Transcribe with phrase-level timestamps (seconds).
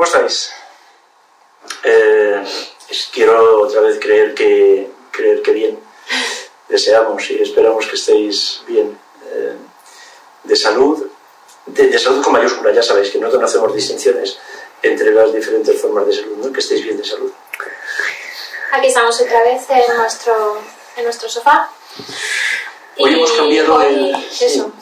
[0.00, 0.50] ¿cómo estáis?
[1.84, 2.42] Eh,
[3.12, 5.78] quiero otra vez creer que, creer que bien.
[6.70, 8.98] Deseamos y esperamos que estéis bien.
[9.30, 9.56] Eh,
[10.44, 11.06] de salud,
[11.66, 14.38] de, salud con mayúscula, ya sabéis que nosotros no hacemos distinciones
[14.82, 16.50] entre las diferentes formas de salud, ¿no?
[16.50, 17.30] que estéis bien de salud.
[18.72, 20.62] Aquí estamos otra vez en nuestro,
[20.96, 21.68] en nuestro sofá.
[22.96, 24.16] Hoy hemos cambiado, el,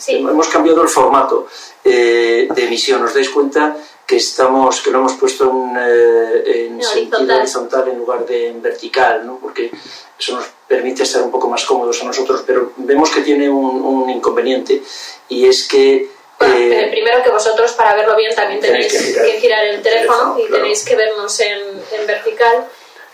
[0.06, 1.48] hemos cambiado el formato
[1.82, 3.05] eh, de emisión.
[3.05, 3.77] ¿Os dais cuenta
[4.08, 7.88] que estamos que lo hemos puesto en, eh, en sentido horizontal.
[7.88, 9.38] en lugar de en vertical, ¿no?
[9.38, 9.70] porque
[10.18, 14.08] eso nos permite estar un poco más cómodos a nosotros, pero vemos que tiene un,
[14.08, 14.82] inconveniente
[15.28, 16.08] y es que...
[16.40, 20.84] Eh, primero que vosotros para verlo bien también tenéis, que, girar, el teléfono, y tenéis
[20.84, 21.58] que vernos en,
[21.92, 22.66] en vertical,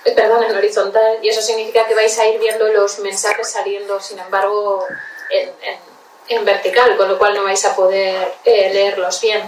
[0.04, 3.98] eh, perdón, en horizontal, y eso significa que vais a ir viendo los mensajes saliendo,
[3.98, 4.84] sin embargo,
[5.30, 5.50] en,
[6.28, 9.42] en, vertical, con lo cual no vais a poder leerlos bien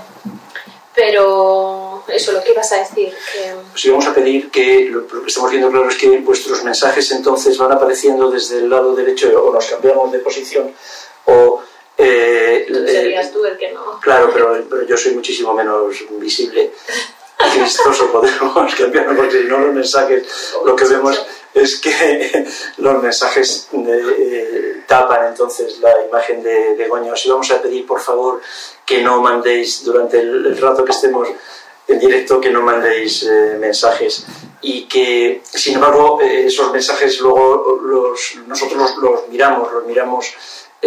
[0.97, 3.15] pero eso, lo que ibas a decir.
[3.33, 3.55] Que...
[3.71, 7.57] Pues íbamos a pedir que lo, que estamos viendo claro es que vuestros mensajes entonces
[7.59, 10.75] van apareciendo desde el lado derecho o nos cambiamos de posición
[11.27, 11.63] o...
[11.99, 13.99] Eh, serías tú el que no.
[14.01, 16.71] Claro, pero, pero yo soy muchísimo menos visible
[17.57, 20.27] y vistoso podemos cambiarlo porque si no los mensajes
[20.65, 21.25] lo que vemos
[21.57, 22.47] es que
[22.79, 27.12] los mensajes eh, tapan entonces la imagen de Begoña.
[27.12, 28.41] Os íbamos a pedir, por favor,
[28.85, 31.29] que no mandéis durante el, rato que estemos
[31.89, 34.27] en directo, que no mandéis eh, mensajes
[34.61, 40.34] y que, sin embargo, eh, esos mensajes luego los, nosotros los, miramos, los miramos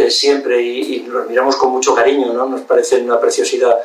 [0.07, 2.45] siempre y, los miramos con mucho cariño, ¿no?
[2.45, 3.75] Nos parecen una preciosidad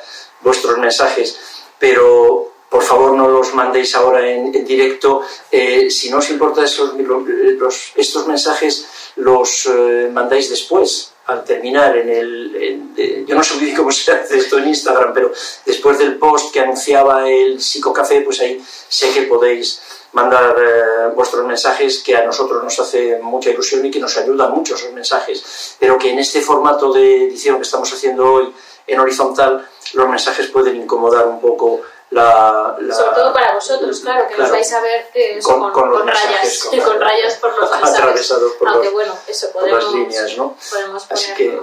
[0.42, 1.40] vuestros mensajes,
[1.78, 5.22] pero por favor no los mandéis ahora en, directo.
[5.48, 13.24] Eh, si no os importa estos mensajes, los eh, mandáis después, al terminar en el...
[13.29, 15.30] yo no sé cómo se hace esto en Instagram, pero
[15.64, 19.80] después del post que anunciaba el psicocafé, pues ahí sé que podéis
[20.11, 24.51] mandar eh, vuestros mensajes que a nosotros nos hace mucha ilusión y que nos ayudan
[24.51, 28.52] mucho esos mensajes, pero que en este formato de edición que estamos haciendo hoy
[28.89, 31.83] en horizontal, los mensajes pueden incomodar un poco
[32.14, 37.01] sobre todo para vosotros, claro, que nos vais a ver eh, con, con, rayas, con,
[37.01, 38.35] rayas por los mensajes.
[38.58, 40.57] Por Aunque bueno, eso podemos, líneas, ¿no?
[40.70, 41.58] podemos así que,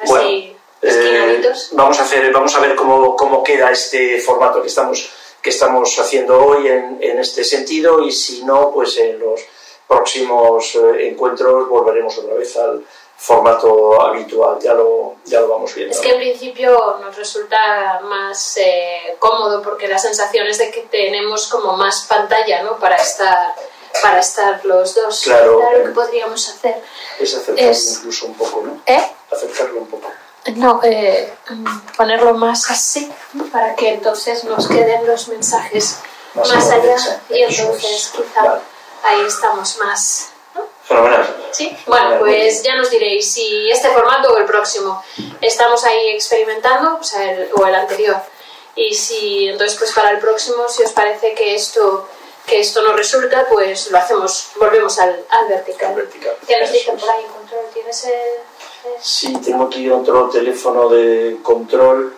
[0.00, 5.10] así eh, vamos a hacer, vamos a ver cómo, cómo queda este formato que estamos
[5.40, 9.42] que estamos haciendo hoy en, en este sentido y si no, pues en los
[9.86, 12.82] próximos eh, encuentros volveremos otra vez al,
[13.16, 15.94] formato habitual, ya lo, ya lo vamos viendo.
[15.94, 20.82] Es que en principio nos resulta más eh, cómodo porque la sensación es de que
[20.82, 22.78] tenemos como más pantalla ¿no?
[22.78, 23.54] para, estar,
[24.02, 25.22] para estar los dos.
[25.22, 26.82] Claro, lo que podríamos hacer
[27.18, 28.82] es acercarlo incluso un poco, ¿no?
[28.86, 29.10] ¿Eh?
[29.30, 30.10] Acercarlo un poco.
[30.56, 31.32] No, eh,
[31.96, 33.10] ponerlo más así
[33.50, 36.00] para que entonces nos queden los mensajes
[36.34, 36.96] más, allá
[37.30, 38.60] y entonces quizá
[39.04, 40.33] ahí estamos más
[40.86, 41.48] Fenomenal.
[41.50, 45.02] Sí, bueno, pues ya nos diréis si este formato o el próximo.
[45.40, 48.16] Estamos ahí experimentando, o, sea, el, o el anterior.
[48.76, 52.08] Y si entonces, pues para el próximo, si os parece que esto
[52.46, 55.94] que esto no resulta, pues lo hacemos, volvemos al, al vertical.
[55.94, 56.34] vertical.
[56.46, 57.64] ¿Qué nos dicen por ahí en control?
[57.72, 58.12] ¿Tienes el,
[59.00, 62.14] Sí, tengo aquí otro teléfono de control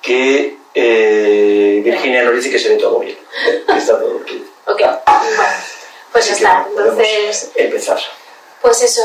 [0.00, 3.18] que eh, Virginia nos dice que se ve todo bien.
[3.76, 4.48] está todo bien.
[4.66, 4.80] Ok,
[5.36, 5.77] bueno.
[6.12, 6.66] Pues ya está.
[6.68, 7.52] Entonces.
[7.54, 8.00] Empezar.
[8.60, 9.02] Pues eso.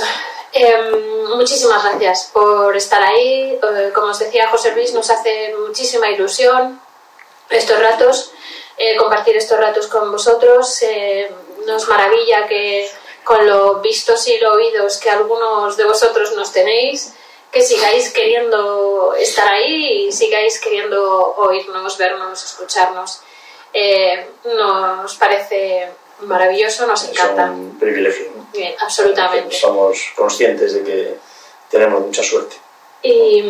[0.55, 3.59] Em, muchísimas gracias por estar ahí.
[3.61, 6.79] Eh, como os decía José Luis, nos hace muchísima ilusión
[7.49, 8.31] estos ratos,
[8.77, 10.81] eh, compartir estos ratos con vosotros.
[10.83, 11.31] Eh,
[11.65, 12.87] nos maravilla que
[13.23, 17.13] con lo vistos y lo oídos que algunos de vosotros nos tenéis,
[17.51, 23.21] que sigáis queriendo estar ahí y sigáis queriendo oírnos, vernos, escucharnos.
[24.44, 25.89] nos parece
[26.25, 27.45] maravilloso, nos encanta.
[27.45, 28.25] Es un privilegio.
[28.53, 29.55] Bien, absolutamente.
[29.55, 31.17] Somos conscientes de que
[31.69, 32.55] tenemos mucha suerte.
[33.01, 33.43] Y,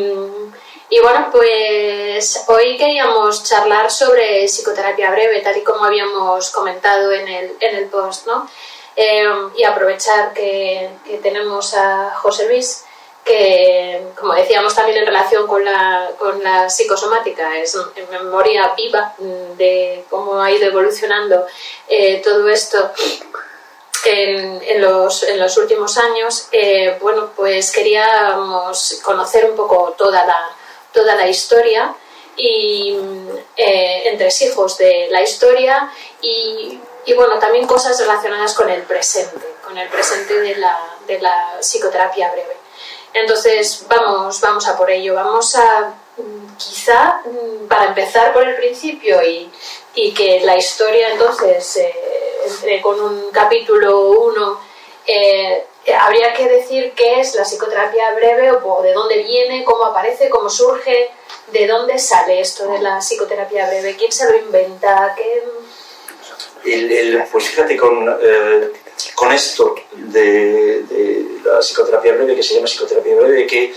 [0.90, 7.28] y, bueno, pues hoy queríamos charlar sobre psicoterapia breve, tal y como habíamos comentado en
[7.28, 8.50] el, en el post, ¿no?
[8.96, 9.26] Eh,
[9.56, 12.86] y aprovechar que, que tenemos a José Luis
[13.24, 17.78] que, como decíamos también en relación con la, con la psicosomática, es
[18.12, 19.16] memoria viva
[19.58, 21.46] de cómo ha ido evolucionando
[21.88, 22.92] eh, todo esto
[24.06, 30.50] en, los, en, los, últimos años, eh, bueno, pues queríamos conocer un poco toda la,
[30.92, 31.96] toda la historia
[32.36, 32.98] y
[33.56, 35.90] eh, entre hijos de la historia
[36.22, 40.78] y, y, bueno, también cosas relacionadas con el presente, con el presente de la,
[41.08, 42.63] de la psicoterapia breve.
[43.14, 45.14] Entonces, vamos, vamos a por ello.
[45.16, 49.52] Vamos a, mm, quizá, mm, para empezar por el principio y,
[50.14, 54.60] que la historia entonces, eh, con un capítulo 1,
[55.06, 55.66] eh,
[56.00, 60.50] habría que decir qué es la psicoterapia breve o de dónde viene, cómo aparece, cómo
[60.50, 61.12] surge,
[61.48, 65.44] de dónde sale esto de la psicoterapia breve, quién se lo inventa, qué...
[67.32, 68.72] pues fíjate, con, eh,
[69.16, 70.86] con esto de,
[71.44, 73.74] la psicoterapia breve, que se llama psicoterapia breve, que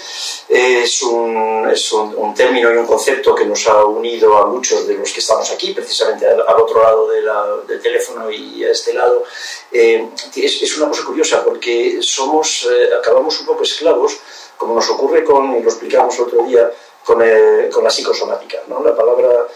[0.48, 4.94] es, un, es un, término y un concepto que nos ha unido a muchos de
[4.94, 7.08] los que estamos aquí, precisamente al, otro lado
[7.66, 9.24] del teléfono y a este lado.
[9.72, 14.16] Eh, es, es, una cosa curiosa porque somos, eh, acabamos un poco esclavos,
[14.56, 16.70] como nos ocurre con, y lo explicamos otro día,
[17.04, 18.58] con, eh, con la psicosomática.
[18.68, 18.82] ¿no?
[18.82, 19.46] La palabra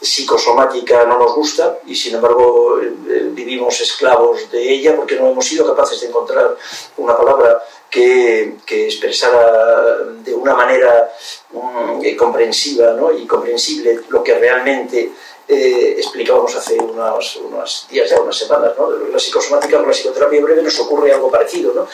[0.00, 5.28] psicosomática no nos gusta y sin embargo eh, eh, vivimos esclavos de ella porque no
[5.30, 6.56] hemos sido capaces de encontrar
[6.98, 7.60] una palabra
[7.90, 11.10] que, que expresara de una manera
[11.50, 13.12] mm, eh, comprensiva ¿no?
[13.12, 15.10] y comprensible lo que realmente
[15.50, 18.90] explicábamos hace unos, unos, días, ya unas semanas, ¿no?
[18.90, 21.72] la psicosomática con la psicoterapia breve nos ocurre algo parecido.
[21.72, 21.88] ¿no?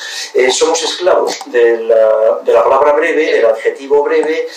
[0.51, 4.49] somos esclavos de la, de la, palabra breve, del adjetivo breve,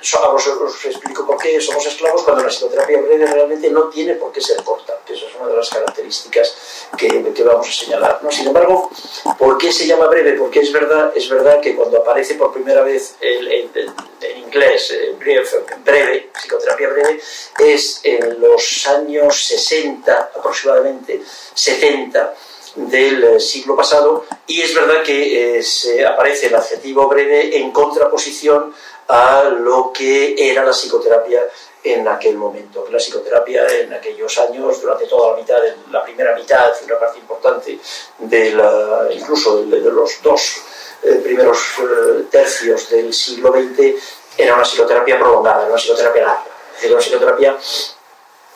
[0.00, 4.32] os, os, explico por qué somos esclavos cuando la psicoterapia breve realmente no tiene por
[4.32, 8.20] qué ser corta, que esa es una de las características que, que vamos a señalar.
[8.22, 8.30] ¿no?
[8.30, 8.90] Sin embargo,
[9.38, 10.32] ¿por qué se llama breve?
[10.32, 15.44] Porque es verdad, es verdad que cuando aparece por primera vez el, en inglés breve,
[15.84, 17.20] breve, psicoterapia breve,
[17.58, 21.22] es en los años 60 aproximadamente,
[21.54, 22.34] 70
[22.76, 27.72] del eh, siglo pasado y es verdad que eh, se aparece el adjetivo breve en
[27.72, 28.74] contraposición
[29.08, 31.48] a lo que era la psicoterapia
[31.82, 32.86] en aquel momento.
[32.90, 35.58] La psicoterapia en aquellos años, durante toda la mitad,
[35.90, 37.78] la primera mitad, una parte importante
[38.18, 40.62] de la, incluso de, los dos
[41.02, 43.94] eh, primeros eh, tercios del siglo XX,
[44.36, 46.44] era una psicoterapia prolongada, era una psicoterapia larga.
[46.80, 47.56] Era una psicoterapia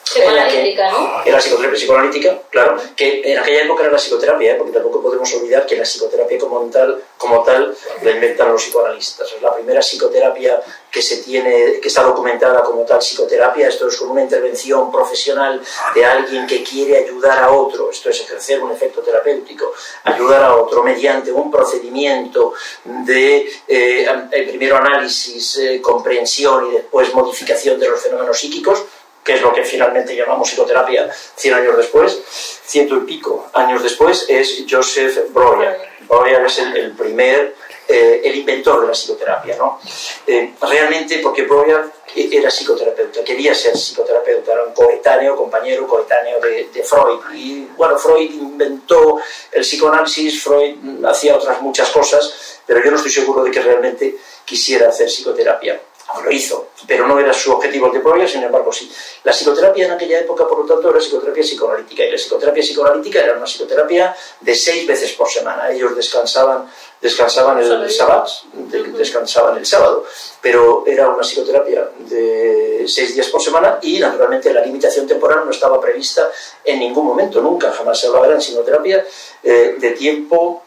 [0.04, 1.22] Psicoanalítica, ¿no?
[1.24, 4.54] Era psicoterapia psicoanalítica, claro, que en aquella época era la psicoterapia, ¿eh?
[4.56, 9.32] porque tampoco podemos olvidar que la psicoterapia como tal, como tal la inventan los psicoanalistas.
[9.32, 10.60] Es la primera psicoterapia
[10.90, 15.60] que se tiene, que está documentada como tal psicoterapia, esto es como una intervención profesional
[15.94, 19.72] de alguien que quiere ayudar a otro, esto es ejercer un efecto terapéutico,
[20.04, 22.54] ayudar a otro mediante un procedimiento
[22.84, 24.06] de eh,
[24.48, 28.82] primero análisis, eh, comprensión y después modificación de los fenómenos psíquicos,
[29.24, 32.20] que es lo que finalmente llamamos psicoterapia 100 años después,
[32.64, 35.78] ciento y pico años después, es Joseph Breuer.
[36.08, 37.54] Breuer es el, primer,
[37.88, 39.56] eh, el inventor de la psicoterapia.
[39.56, 39.80] ¿no?
[40.26, 41.84] Eh, realmente, porque Breuer
[42.14, 47.20] era psicoterapeuta, quería ser psicoterapeuta, era un coetáneo, compañero coetáneo de, de Freud.
[47.34, 49.20] Y bueno, Freud inventó
[49.52, 54.16] el psicoanálisis, Freud hacía otras muchas cosas, pero yo no estoy seguro de que realmente
[54.44, 55.80] quisiera hacer psicoterapia
[56.20, 58.90] lo hizo, pero no era su objetivo el de sin embargo sí.
[59.24, 63.20] La psicoterapia en aquella época, por lo tanto, era psicoterapia psicoanalítica, y la psicoterapia psicoanalítica
[63.20, 65.70] era una psicoterapia de seis veces por semana.
[65.70, 66.70] Ellos descansaban,
[67.00, 68.26] descansaban el, sábado,
[68.96, 70.04] descansaban el sábado,
[70.40, 75.50] pero era una psicoterapia de seis días por semana y, naturalmente, la limitación temporal no
[75.50, 76.30] estaba prevista
[76.64, 79.06] en ningún momento, nunca, jamás se hablaba en psicoterapia
[79.42, 80.62] eh, de tiempo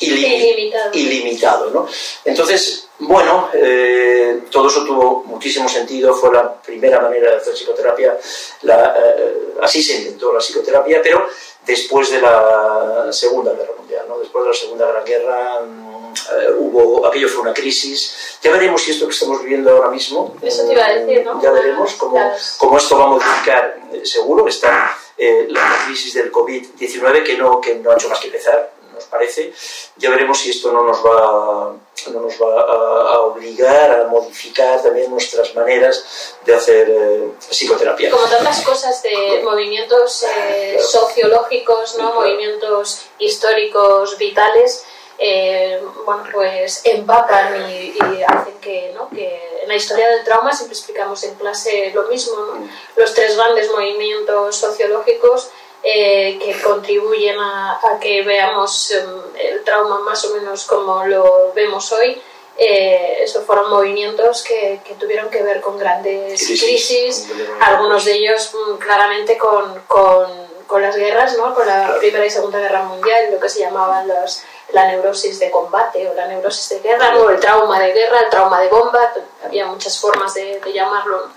[0.00, 0.90] ilimitado.
[0.94, 1.86] ilimitado ¿no?
[2.24, 8.16] Entonces, bueno, eh, todo eso tuvo muchísimo sentido, fue la primera manera de hacer psicoterapia,
[8.62, 11.26] eh, así se inventó la psicoterapia, pero
[11.66, 14.18] después de la Segunda Guerra Mundial, ¿no?
[14.18, 18.80] después de la Segunda Gran Guerra mm, eh, hubo, aquello fue una crisis, ya veremos
[18.80, 21.42] si esto que estamos viviendo ahora mismo, eso te iba a decir, ¿no?
[21.42, 22.16] ya veremos cómo,
[22.58, 27.90] cómo esto va a modificar, seguro está la crisis del COVID-19 que no, que no
[27.90, 29.52] ha hecho más que empezar, nos parece.
[29.96, 31.74] Ya veremos si esto no nos va,
[32.10, 38.10] no nos va a, obligar a modificar también nuestras maneras de hacer eh, psicoterapia.
[38.10, 42.14] Como tantas cosas de movimientos eh, sociológicos, ¿no?
[42.14, 44.84] movimientos históricos, vitales,
[45.18, 47.96] eh, bueno, pues empacan y,
[48.26, 49.08] hacen que, ¿no?
[49.10, 52.68] que en la historia del trauma siempre explicamos en clase lo mismo, mm.
[52.96, 55.50] los tres grandes movimientos sociológicos
[55.86, 59.06] eh, que contribuyen a, que veamos em,
[59.38, 62.20] el trauma más o menos como lo vemos hoy.
[62.56, 67.28] Eh, esos fueron movimientos que, que, tuvieron que ver con grandes crisis,
[67.60, 70.26] algunos de ellos mm, claramente con, con,
[70.66, 71.52] con, las guerras, ¿no?
[71.54, 74.44] con la Primera y Segunda Guerra Mundial, lo que se llamaban los,
[74.74, 78.30] la neurosis de combate o la neurosis de guerra, o el trauma de guerra, el
[78.30, 79.12] trauma de bomba,
[79.44, 81.30] había muchas formas de, llamarlo.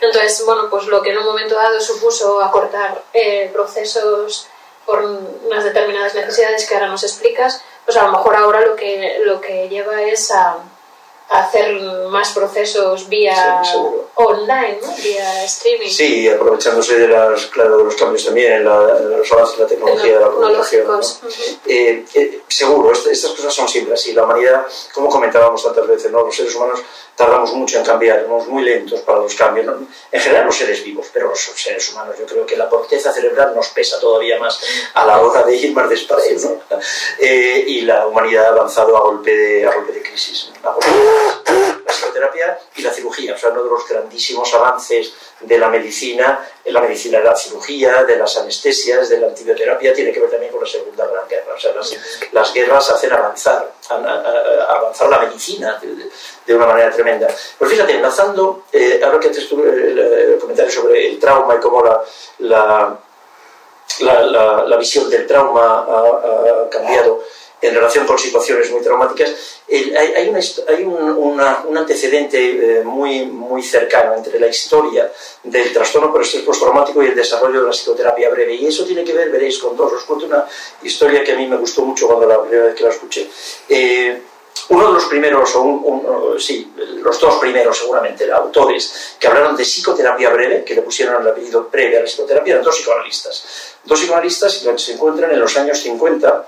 [0.00, 4.46] Entonces, bueno, pues lo que en un momento dado supuso acortar eh, procesos
[4.86, 9.18] por unas determinadas necesidades que ahora nos explicas, pues a lo mejor ahora lo que,
[9.24, 10.58] lo que lleva es a,
[11.30, 13.62] hacer más procesos vía
[14.16, 14.94] online, ¿no?
[15.02, 15.88] vía streaming.
[15.88, 19.68] Sí, aprovechándose de, las, claro, de los cambios también en, la, los avances de la
[19.68, 20.86] tecnología de la comunicación.
[20.86, 21.00] ¿no?
[21.66, 24.12] eh, eh, seguro, estas cosas son siempre así.
[24.12, 26.22] La humanidad, como comentábamos tantas veces, ¿no?
[26.22, 26.80] los seres humanos
[27.16, 29.66] tardamos mucho en cambiar, somos muy lentos para los cambios.
[29.66, 29.86] ¿no?
[30.12, 33.52] En general los seres vivos, pero los seres humanos, yo creo que la corteza cerebral
[33.54, 34.60] nos pesa todavía más
[34.94, 36.38] a la hora de ir más despacio.
[36.40, 36.78] ¿no?
[37.18, 40.50] Eh, y la humanidad ha avanzado a golpe de, a golpe de crisis.
[40.62, 41.73] A golpe de
[42.76, 43.34] y la cirugía.
[43.34, 48.04] O sea, uno de los grandísimos avances de la medicina, la medicina de la cirugía,
[48.04, 51.54] de las anestesias, de la antibioterapia, tiene que ver también con la Segunda Gran Guerra.
[51.54, 51.96] O sea, las,
[52.32, 56.10] las guerras hacen avanzar, a, a, avanzar la medicina de,
[56.46, 57.28] de, una manera tremenda.
[57.58, 61.60] Pues fíjate, enlazando, eh, ahora que antes tuve el, el, comentario sobre el trauma y
[61.60, 62.02] cómo la,
[62.38, 62.98] la
[64.00, 67.22] la, la, la, visión del trauma ha, ha, cambiado
[67.66, 69.32] en relación con situaciones muy traumáticas,
[69.68, 74.48] el, hay, hay, una, hay un, una, un, antecedente eh, muy, muy cercano entre la
[74.48, 75.10] historia
[75.42, 78.54] del trastorno por estrés postraumático y el desarrollo de la psicoterapia breve.
[78.54, 79.92] Y eso tiene que ver, veréis, con dos.
[79.92, 80.46] Os cuento una
[80.82, 83.28] historia que a mí me gustó mucho cuando la primera vez que la escuché.
[83.68, 84.22] Eh,
[84.68, 89.56] uno de los primeros, o un, un, sí, los dos primeros seguramente, autores que hablaron
[89.56, 93.76] de psicoterapia breve, que le pusieron el apellido breve a la psicoterapia, eran dos psicoanalistas.
[93.84, 96.46] Dos psicoanalistas que se encuentran en los años 50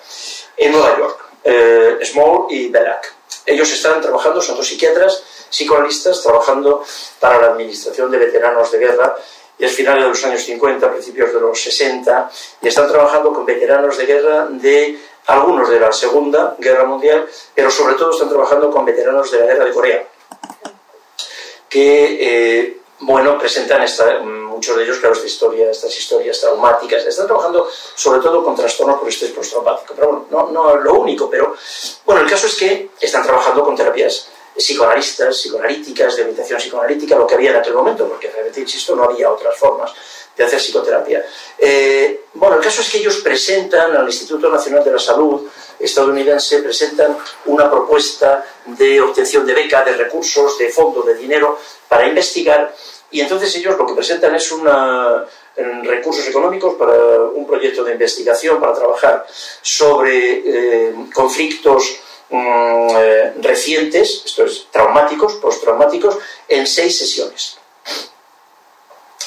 [0.57, 3.15] en Nueva York, eh, Small y Belak.
[3.45, 6.85] Ellos están trabajando, son dos psiquiatras, psicoanalistas, trabajando
[7.21, 9.17] para la administración de veteranos de guerra
[9.59, 13.47] y es finales de los años 50, principios de los 60, y están trabajando con
[13.47, 18.71] veteranos de guerra de algunos de la Segunda Guerra Mundial, pero sobre todo están trabajando
[18.71, 20.07] con veteranos de la Guerra de Corea,
[21.69, 27.05] que, eh, bueno, presentan esta, muchos de ellos, claro, esta historia, estas historias traumáticas.
[27.05, 31.29] Están trabajando sobre todo con trastorno por estrés postraumático, pero bueno, no, no lo único,
[31.29, 31.55] pero
[32.05, 37.27] bueno, el caso es que están trabajando con terapias psicoanalistas, psicoanalíticas, de orientación psicoanalítica, lo
[37.27, 39.93] que había en aquel momento, porque realmente, insisto, no había otras formas
[40.37, 41.25] de hacer psicoterapia.
[41.59, 46.63] Eh, bueno, el caso es que ellos presentan al Instituto Nacional de la Salud estadounidense,
[46.63, 47.17] presentan
[47.47, 52.75] una propuesta de obtención de beca, de recursos, de fondos, de dinero, para investigar,
[53.11, 55.25] y entonces ellos lo que presentan es una,
[55.85, 56.95] recursos económicos para
[57.35, 59.27] un proyecto de investigación, para trabajar
[59.63, 67.57] sobre eh, conflictos Mm, eh, recientes, esto es, traumáticos, postraumáticos, en seis sesiones.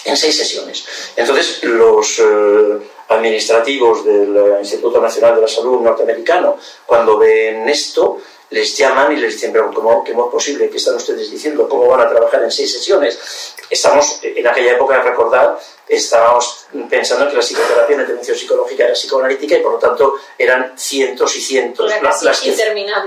[0.05, 0.85] En seis sesiones.
[1.15, 2.79] Entonces, los eh,
[3.09, 8.19] administrativos del Instituto Nacional de la Salud norteamericano, cuando ven esto,
[8.51, 10.69] les llaman y les dicen, pero ¿cómo, ¿cómo, es posible?
[10.69, 11.69] ¿Qué están ustedes diciendo?
[11.69, 13.53] ¿Cómo van a trabajar en seis sesiones?
[13.69, 19.57] Estamos, en aquella época, recordad, estábamos pensando que la psicoterapia, la intervención psicológica era psicoanalítica
[19.57, 22.55] y por lo tanto eran cientos y cientos las, las, que,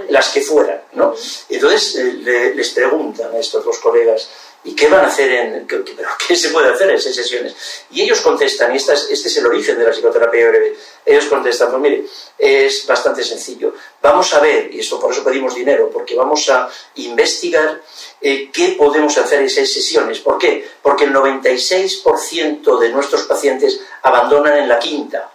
[0.08, 0.82] las que fueran.
[0.92, 1.14] ¿no?
[1.48, 4.28] Entonces eh, le, les preguntan a estos dos colegas,
[4.64, 7.54] ¿y qué van a hacer en, qué, qué, qué se puede hacer en seis sesiones?
[7.90, 11.24] Y ellos contestan, y esta es, este es el origen de la psicoterapia breve, ellos
[11.26, 12.04] contestan, pues mire,
[12.38, 16.68] es bastante sencillo, vamos a ver, y esto por eso pedimos dinero, porque vamos a
[16.96, 17.80] investigar
[18.20, 20.20] eh, qué podemos hacer en seis sesiones.
[20.20, 20.64] ¿Por qué?
[20.80, 25.30] Porque el 96% de nuestros pacientes abandonan en la quinta.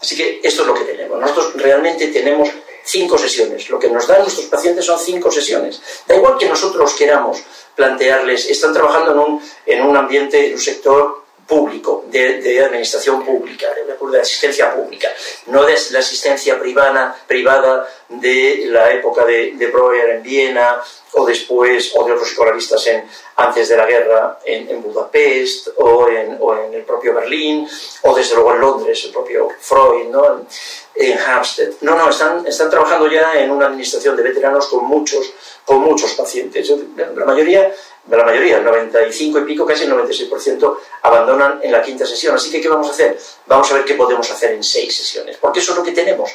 [0.00, 1.20] Así que esto es lo que tenemos.
[1.20, 2.48] Nosotros realmente tenemos
[2.84, 3.68] cinco sesiones.
[3.70, 5.80] Lo que nos dan nuestros pacientes son cinco sesiones.
[6.06, 7.42] Da igual que nosotros queramos
[7.74, 13.24] plantearles, están trabajando en un, en un ambiente, en un sector público, de, de, administración
[13.24, 15.08] pública, de, asistencia pública,
[15.46, 20.80] no de la asistencia privada, privada de la época de, de Breuer en Viena
[21.12, 23.04] o después, o de otros psicoanalistas en,
[23.36, 27.68] antes de la guerra en, en Budapest o en, o en, el propio Berlín
[28.02, 30.46] o desde luego en Londres, el propio Freud, ¿no?
[30.94, 31.70] En, Hampstead.
[31.82, 35.32] No, no, están, están trabajando ya en una administración de veteranos con muchos,
[35.64, 36.72] con muchos pacientes.
[36.96, 37.72] La mayoría
[38.10, 42.34] la mayoría, el 95 y pico, casi el 96%, abandonan en la quinta sesión.
[42.34, 43.16] Así que, ¿qué vamos a hacer?
[43.46, 46.30] Vamos a ver qué podemos hacer en seis sesiones, porque eso es lo que tenemos.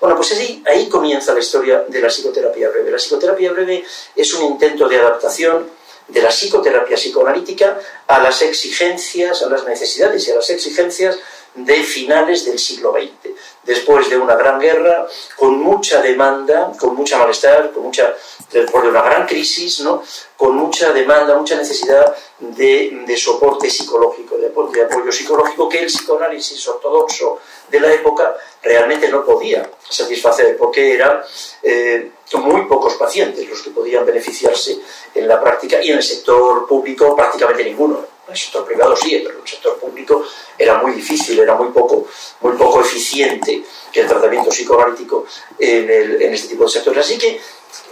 [0.00, 2.90] Bueno, pues ahí, ahí comienza la historia de la psicoterapia breve.
[2.90, 3.84] La psicoterapia breve
[4.16, 5.70] es un intento de adaptación
[6.08, 11.16] de la psicoterapia psicoanalítica a las exigencias, a las necesidades y a las exigencias
[11.54, 13.30] de finales del siglo XX,
[13.62, 15.06] después de una gran guerra,
[15.36, 18.14] con mucha demanda, con mucha malestar, con mucha,
[18.50, 20.02] después de una gran crisis, ¿no?
[20.36, 26.66] con mucha demanda, mucha necesidad de, de soporte psicológico, de, apoyo psicológico que el psicoanálisis
[26.68, 31.22] ortodoxo de la época realmente no podía satisfacer, porque eran
[31.62, 34.78] eh, muy pocos pacientes los que podían beneficiarse
[35.14, 38.13] en la práctica y en el sector público prácticamente ninguno.
[38.26, 40.24] En el sector privado sí, pero en el sector público
[40.58, 42.06] era muy difícil, era muy poco,
[42.40, 43.62] muy poco eficiente
[44.00, 45.26] el tratamiento psicoanalítico
[45.58, 47.04] en, el, en este tipo de sectores.
[47.04, 47.40] Así que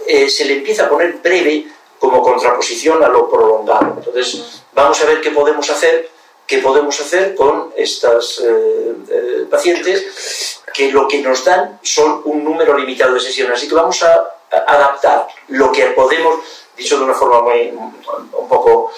[0.07, 1.67] eh, se le empieza a poner breve
[1.99, 3.95] como contraposición a lo prolongado.
[3.97, 6.09] Entonces, vamos a ver qué podemos hacer,
[6.45, 12.43] qué podemos hacer con estas eh, eh, pacientes que lo que nos dan son un
[12.43, 13.57] número limitado de sesiones.
[13.57, 16.39] Así que vamos a adaptar lo que podemos,
[16.83, 18.91] dicho de una forma muy, un poco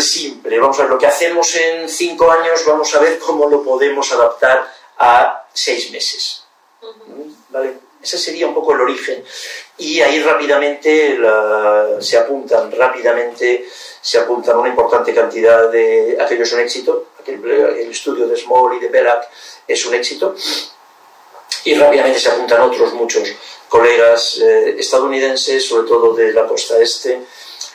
[0.00, 3.62] simple, vamos a ver lo que hacemos en cinco años, vamos a ver cómo lo
[3.62, 4.66] podemos adaptar
[4.98, 6.44] a seis meses.
[7.50, 7.78] ¿Vale?
[8.02, 9.24] Ese sería un poco el origen.
[9.78, 11.18] Y ahí rápidamente
[12.00, 13.66] se apuntan, rápidamente
[14.00, 16.18] se apuntan una importante cantidad de...
[16.20, 19.28] Aquello es un éxito, el estudio de Small y de Berak
[19.66, 20.34] es un éxito.
[21.64, 23.22] Y rápidamente se apuntan otros muchos
[23.68, 27.20] colegas eh, estadounidenses, sobre todo de la costa este.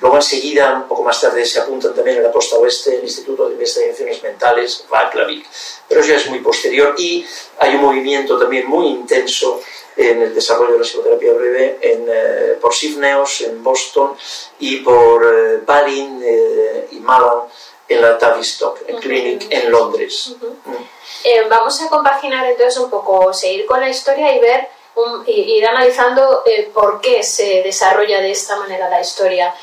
[0.01, 3.47] Luego enseguida, un poco más tarde, se apuntan también en la costa oeste, el Instituto
[3.47, 5.45] de Investigaciones Mentales, Vaklavik,
[5.87, 6.95] pero eso ya es muy posterior.
[6.97, 7.25] Y
[7.57, 9.59] hay un movimiento también muy intenso
[9.99, 14.15] en el desarrollo de la psicoterapia breve en, eh, por Sifneos en Boston
[14.59, 17.39] y por eh, Balin eh, y Malan
[17.89, 20.35] en la Tavistock Clinic en Londres.
[20.63, 21.49] Mm.
[21.49, 24.69] vamos a compaginar entonces un poco, seguir con la historia y ver,
[25.27, 29.53] ir analizando por qué se desarrolla de esta manera la historia.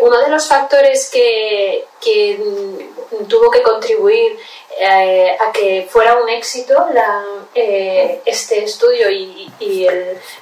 [0.00, 4.38] uno de los factores que, que mm, tuvo que contribuir
[4.76, 6.74] eh, a que fuera un éxito
[7.54, 9.48] eh, este estudio y,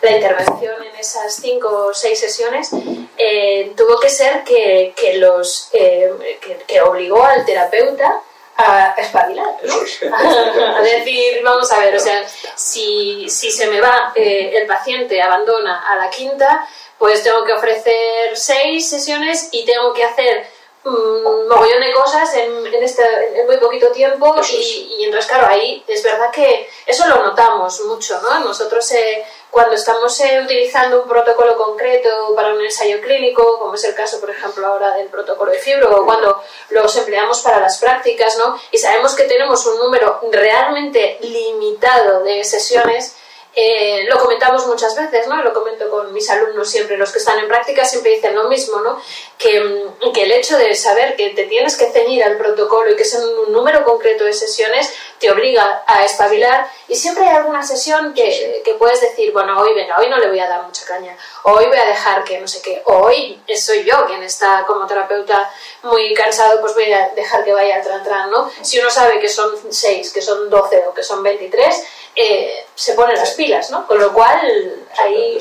[0.00, 2.70] la intervención en esas cinco o seis sesiones
[3.18, 8.22] eh, tuvo que ser que, los, que, obligó al terapeuta
[8.56, 9.46] a espabilar,
[10.76, 15.90] a decir, vamos a ver, o sea, si, si se me va el paciente, abandona
[15.90, 16.66] a la quinta,
[16.98, 20.46] pues tengo que ofrecer seis sesiones y tengo que hacer
[20.84, 23.02] un mogollón de cosas en, en, este,
[23.38, 27.80] en muy poquito tiempo y, y, entonces claro ahí es verdad que eso lo notamos
[27.82, 28.40] mucho ¿no?
[28.40, 33.84] nosotros eh, cuando estamos eh, utilizando un protocolo concreto para un ensayo clínico como es
[33.84, 37.78] el caso por ejemplo ahora del protocolo de fibro o cuando los empleamos para las
[37.78, 38.58] prácticas ¿no?
[38.72, 43.14] y sabemos que tenemos un número realmente limitado de sesiones
[43.54, 45.42] eh, lo comentamos muchas veces, ¿no?
[45.42, 48.80] Lo comento con mis alumnos siempre, los que están en práctica siempre dicen lo mismo,
[48.80, 48.98] ¿no?
[49.36, 52.96] Que, mm, que el hecho de saber que te tienes que ceñir al protocolo y
[52.96, 57.62] que es un número concreto de sesiones te obliga a espabilar y siempre hay alguna
[57.62, 60.84] sesión que, que, puedes decir, bueno, hoy venga, hoy no le voy a dar mucha
[60.84, 64.86] caña, hoy voy a dejar que no sé qué, hoy soy yo quien está como
[64.86, 65.48] terapeuta
[65.82, 68.50] muy cansado, pues voy a dejar que vaya al tran tran, ¿no?
[68.62, 72.94] Si uno sabe que son 6, que son 12 o que son 23, eh, se
[72.94, 73.86] pone las pilas, ¿no?
[73.86, 75.38] Con lo cual ahí...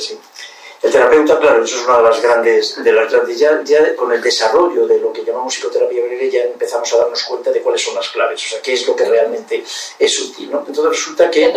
[0.82, 4.12] El terapeuta, claro, eso es una de las grandes, de las grandes ya, ya, con
[4.12, 7.84] el desarrollo de lo que llamamos psicoterapia breve ya empezamos a darnos cuenta de cuáles
[7.84, 9.64] son las claves, o sea, qué es lo que realmente
[10.00, 10.64] es útil, ¿no?
[10.66, 11.54] Entonces resulta que?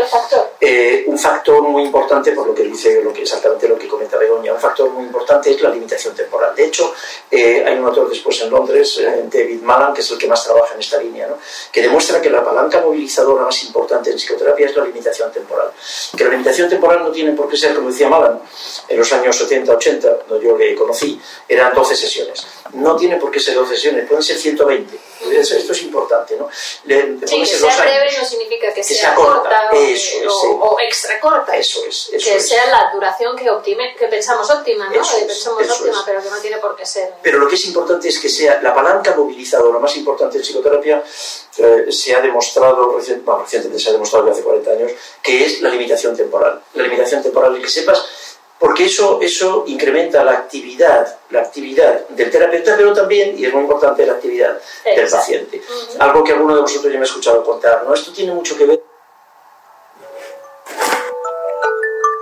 [0.61, 4.19] Eh, un factor muy importante, por lo que dice lo que, exactamente lo que comenta
[4.19, 6.55] Begoña, un factor muy importante es la limitación temporal.
[6.55, 6.95] De hecho,
[7.31, 10.45] eh, hay un autor después en Londres, eh, David Malan, que es el que más
[10.45, 11.39] trabaja en esta línea, ¿no?
[11.73, 15.71] que demuestra que la palanca movilizadora más importante en psicoterapia es la limitación temporal.
[16.15, 18.39] Que la limitación temporal no tiene por qué ser, como decía Malan,
[18.89, 22.47] en los años 70, 80, cuando yo le conocí, eran 12 sesiones.
[22.75, 24.99] No tiene por qué ser 12 sesiones, pueden ser 120.
[25.33, 26.49] Esto es importante, ¿no?
[26.85, 31.57] Le, sí, que sea breve no significa que, sea, corta, o, extra corta.
[31.57, 32.11] Eso es.
[32.13, 34.93] que sea la duración que, optime, que pensamos óptima, ¿no?
[34.93, 37.15] que pensamos óptima, pero que no tiene por qué ser.
[37.23, 41.03] Pero lo que es importante es que sea la palanca movilizadora más importante en psicoterapia,
[41.57, 46.17] eh, se ha demostrado, recientemente se ha demostrado hace 40 años, que es la limitación
[46.17, 46.61] temporal.
[46.75, 48.05] La limitación temporal, y que sepas
[48.65, 53.61] porque eso, eso incrementa la actividad, la actividad del terapeuta, pero también, y es muy
[53.61, 55.61] importante, la actividad del paciente.
[55.99, 57.93] Algo que alguno de vosotros ya me ha escuchado contar, ¿no?
[57.93, 58.83] Esto tiene mucho que ver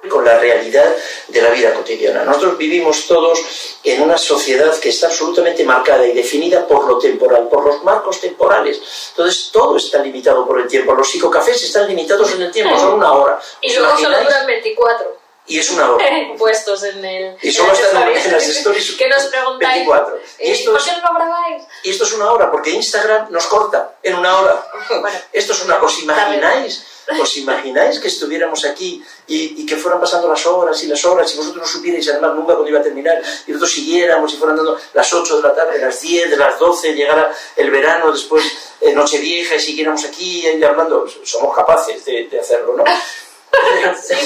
[0.09, 0.93] con la realidad
[1.29, 2.25] de la vida cotidiana.
[2.25, 7.49] Nosotros vivimos todos en una sociedad que está absolutamente marcada y definida por lo temporal,
[7.49, 8.83] por los marcos temporales.
[9.11, 10.93] Entonces todo está limitado por el tiempo.
[10.93, 13.41] Los psicocafés están limitados en el tiempo, son una hora.
[13.61, 16.05] Y luego solo duran 24 y es una hora.
[16.39, 17.37] Puestos en el.
[17.43, 18.93] Y solo están en, las stories.
[18.99, 19.87] que nos preguntáis.
[19.87, 20.17] 24.
[20.17, 21.63] Y eh, esto ¿Por qué no lo grabáis?
[21.83, 24.67] Y esto es una hora, porque Instagram nos corta en una hora.
[25.01, 25.77] Bueno, esto es una.
[25.83, 26.85] ¿Os imagináis?
[27.21, 31.37] ¿Os imagináis que estuviéramos aquí y, que fueran pasando las horas y las horas y
[31.37, 34.79] vosotros no supierais además nunca cuándo iba a terminar y nosotros siguiéramos y fueran dando
[34.95, 38.45] las 8 de la tarde, las 10, de las 12, llegara el verano, después
[38.81, 41.05] eh, Nochevieja y siguiéramos aquí y hablando?
[41.25, 42.85] Somos capaces de, de hacerlo, ¿no?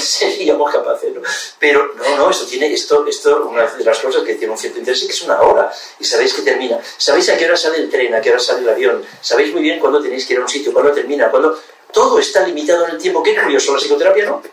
[0.01, 1.21] Seríamos capaces, ¿no?
[1.59, 4.79] Pero no, no, esto tiene, esto, esto, una de las cosas que tiene un cierto
[4.79, 6.79] interés es que es una hora y sabéis que termina.
[6.97, 9.61] Sabéis a qué hora sale el tren, a qué hora sale el avión, sabéis muy
[9.61, 11.59] bien cuándo tenéis que ir a un sitio, cuándo termina, cuándo...
[11.91, 13.23] Todo está limitado en el tiempo.
[13.23, 14.43] Qué curioso, la psicoterapia no.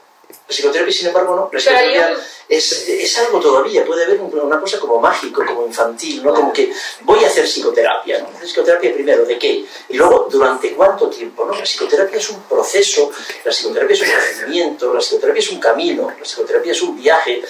[0.46, 1.50] La psicoterapia, sin embargo, no.
[1.52, 2.16] La psicoterapia
[2.48, 6.34] es, es, algo todavía, puede haber una cosa como mágico, como infantil, ¿no?
[6.34, 8.28] Como que voy a hacer psicoterapia, ¿no?
[8.46, 9.64] Psicoterapia primero, ¿de qué?
[9.88, 11.44] Y luego, ¿durante cuánto tiempo?
[11.46, 11.54] ¿no?
[11.54, 13.10] La psicoterapia es un proceso,
[13.44, 17.42] la psicoterapia es un procedimiento, la psicoterapia es un camino, la psicoterapia es un viaje,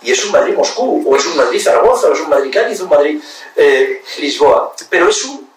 [0.00, 4.72] y es un Madrid-Moscú, o es un Madrid-Zaragoza, o es un Madrid-Cádiz, un Madrid-Lisboa.
[4.74, 5.48] Eh, Pero es un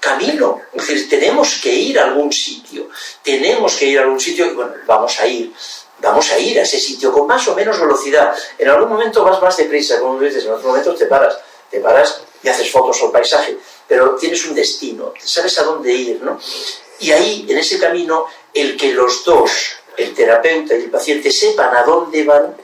[0.00, 0.62] camino.
[0.72, 2.88] Es decir, tenemos que ir a algún sitio.
[3.22, 5.52] Tenemos que ir a algún sitio y bueno, vamos a ir.
[6.00, 8.34] Vamos a ir a ese sitio con más o menos velocidad.
[8.58, 11.38] En algún momento vas más deprisa, como dices, en otros momentos te paras.
[11.70, 16.22] Te paras y haces fotos al paisaje, pero tienes un destino, sabes a dónde ir,
[16.22, 16.38] ¿no?
[16.98, 21.74] Y ahí, en ese camino, el que los dos, el terapeuta y el paciente, sepan
[21.76, 22.56] a dónde van,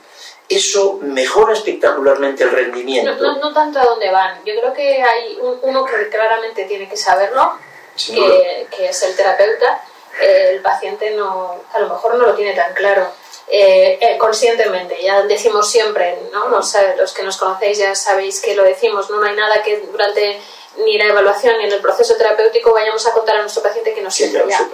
[0.49, 3.15] eso mejora espectacularmente el rendimiento.
[3.15, 4.43] No, tanto a dónde van.
[4.45, 7.53] Yo creo que hay uno que claramente tiene que saberlo,
[7.95, 9.83] que, es el terapeuta.
[10.21, 13.07] El paciente no, a lo mejor no lo tiene tan claro.
[13.49, 16.49] Eh, eh, conscientemente, ya decimos siempre, ¿no?
[16.49, 19.21] Los, los, que nos conocéis ya sabéis que lo decimos, ¿no?
[19.21, 20.41] no hay nada que durante
[20.77, 24.01] ni la evaluación ni en el proceso terapéutico vayamos a contar a nuestro paciente que
[24.01, 24.67] no sirve ya.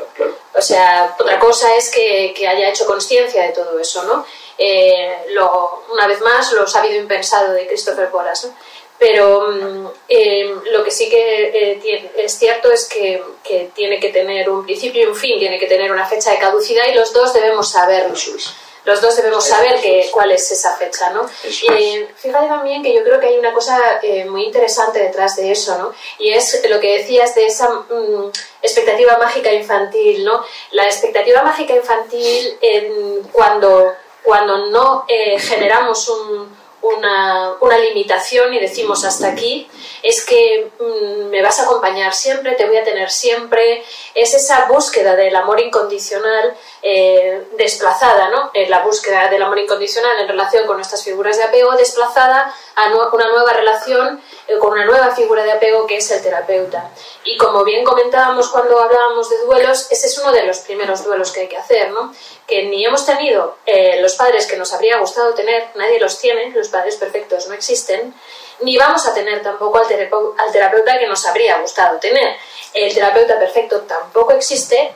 [0.53, 4.25] O sea, otra cosa es que, que haya hecho conciencia de todo eso, ¿no?
[4.57, 8.49] Eh, lo, una vez más, lo sabido impensado de Christopher Boras.
[9.03, 14.13] Pero mm, eh, lo que sí que eh, es cierto es que, que, tiene que
[14.13, 17.11] tener un principio y un fin, tiene que tener una fecha de caducidad y los
[17.11, 18.15] dos debemos saberlo.
[18.85, 21.29] Los dos debemos saber que, cuál es esa fecha, ¿no?
[21.43, 23.77] Y fíjate también que yo creo que hay una cosa
[24.29, 25.93] muy interesante detrás de eso, ¿no?
[26.19, 30.45] Y es lo que decías de esa mm, expectativa mágica infantil, ¿no?
[30.71, 32.57] La expectativa mágica infantil
[33.33, 36.11] cuando cuando no eh, generamos
[36.83, 39.67] una, una, limitación y decimos hasta aquí,
[40.01, 44.65] es que mm, me vas a acompañar siempre, te voy a tener siempre, es esa
[44.65, 48.51] búsqueda del amor incondicional eh, desplazada, ¿no?
[48.53, 52.87] Eh, la búsqueda del amor incondicional en relación con nuestras figuras de apego, desplazada a
[53.13, 54.21] una nueva relación
[54.59, 56.89] con una nueva figura de apego que es el terapeuta.
[57.23, 61.31] Y como bien comentábamos cuando hablábamos de duelos, ese es uno de los primeros duelos
[61.31, 62.13] que hay que hacer, ¿no?
[62.45, 63.57] Que ni hemos tenido
[64.01, 68.13] los padres que nos habría gustado tener, nadie los tiene, los padres perfectos no existen,
[68.61, 69.85] ni vamos a tener tampoco al,
[70.37, 72.35] al terapeuta que nos habría gustado tener.
[72.73, 74.93] El terapeuta perfecto tampoco existe,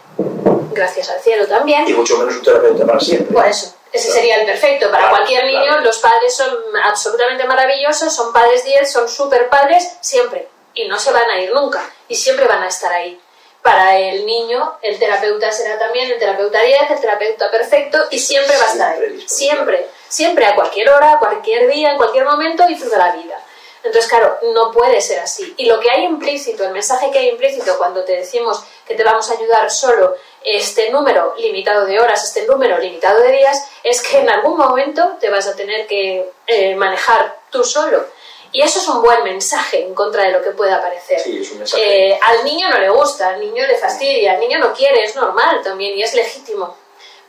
[0.72, 1.88] gracias al cielo también.
[1.88, 3.34] Y mucho menos un terapeuta para siempre.
[3.34, 4.92] Por eso, ese sería el perfecto.
[4.92, 10.48] Para cualquier niño, los padres son absolutamente maravillosos, son padres 10, son super padres siempre.
[10.74, 11.82] Y no se van a ir nunca.
[12.08, 13.20] Y siempre van a estar ahí.
[13.62, 18.56] Para el niño, el terapeuta será también el terapeuta 10, el terapeuta perfecto, y siempre
[18.58, 19.26] va a estar ahí.
[19.28, 19.88] Siempre.
[20.08, 23.44] Siempre, a cualquier hora, a cualquier día, en cualquier momento, disfruta la vida.
[23.84, 25.54] Entonces, claro, no puede ser así.
[25.58, 29.04] Y lo que hay implícito, el mensaje que hay implícito cuando te decimos que te
[29.04, 34.02] vamos a ayudar solo este número limitado de horas, este número limitado de días, es
[34.02, 38.06] que en algún momento te vas a tener que eh, manejar tú solo.
[38.52, 41.20] Y eso es un buen mensaje en contra de lo que pueda parecer.
[41.20, 42.12] Sí, es un mensaje.
[42.12, 45.16] Eh, al niño no le gusta, al niño le fastidia, al niño no quiere, es
[45.16, 46.76] normal también y es legítimo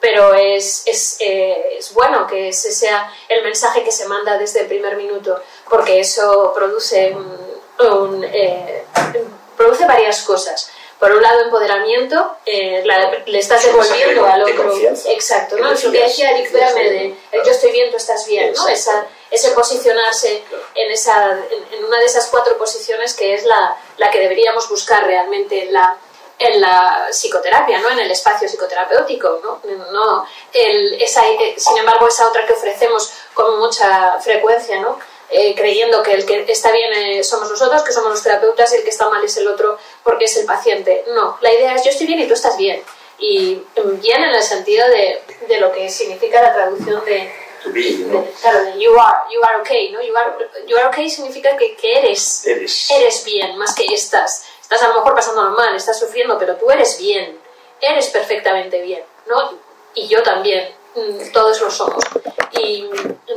[0.00, 4.60] pero es, es, eh, es, bueno que ese sea el mensaje que se manda desde
[4.60, 7.16] el primer minuto, porque eso produce,
[7.80, 8.26] un,
[9.56, 10.70] produce varias cosas.
[10.98, 12.82] Por un lado, empoderamiento, eh,
[13.26, 14.74] le estás devolviendo al otro.
[15.06, 15.70] Exacto, ¿no?
[15.70, 18.66] Lo que decía Eric de yo estoy bien, tú estás bien, ¿no?
[18.66, 20.42] Esa, ese posicionarse
[20.74, 21.38] en, esa,
[21.72, 25.72] en, una de esas cuatro posiciones que es la, la que deberíamos buscar realmente en
[25.72, 25.96] la,
[26.38, 27.90] en la psicoterapia, ¿no?
[27.90, 29.40] en el espacio psicoterapéutico.
[29.42, 29.60] ¿no?
[29.92, 34.98] No, el, esa, eh, sin embargo, esa otra que ofrecemos con mucha frecuencia, ¿no?
[35.30, 38.76] Eh, creyendo que el que está bien eh, somos nosotros, que somos los terapeutas, y
[38.76, 41.04] el que está mal es el otro porque es el paciente.
[41.08, 42.82] No, la idea es yo estoy bien y tú estás bien.
[43.18, 43.60] Y
[44.00, 47.30] bien en el sentido de, de lo que significa la traducción de,
[48.40, 50.00] claro, de you are, you are okay, ¿no?
[50.00, 50.32] You are,
[50.66, 54.44] you are okay significa que, que eres, eres, eres bien, más que estás.
[54.60, 57.38] Estás a lo mejor pasándolo mal, estás sufriendo, pero tú eres bien,
[57.80, 59.58] eres perfectamente bien, ¿no?
[59.94, 62.04] Y yo también, mm, todos lo somos.
[62.52, 62.88] Y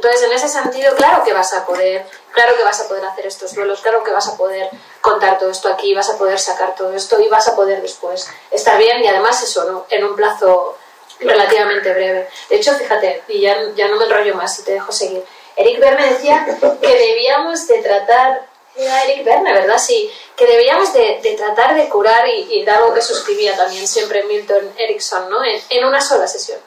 [0.01, 3.27] entonces en ese sentido, claro que vas a poder, claro que vas a poder hacer
[3.27, 6.73] estos duelos, claro que vas a poder contar todo esto aquí, vas a poder sacar
[6.75, 9.85] todo esto y vas a poder después estar bien y además eso, ¿no?
[9.89, 10.75] En un plazo
[11.19, 12.27] relativamente breve.
[12.49, 15.23] De hecho, fíjate, y ya, ya no me enrollo más y te dejo seguir.
[15.55, 16.47] Eric Verne decía
[16.81, 19.77] que debíamos de tratar era Eric Verne, ¿verdad?
[19.77, 24.73] Sí, que debíamos de, tratar de curar y, de algo que suscribía también siempre Milton
[24.77, 25.39] Erickson, ¿no?
[25.43, 26.59] En, una sola sesión.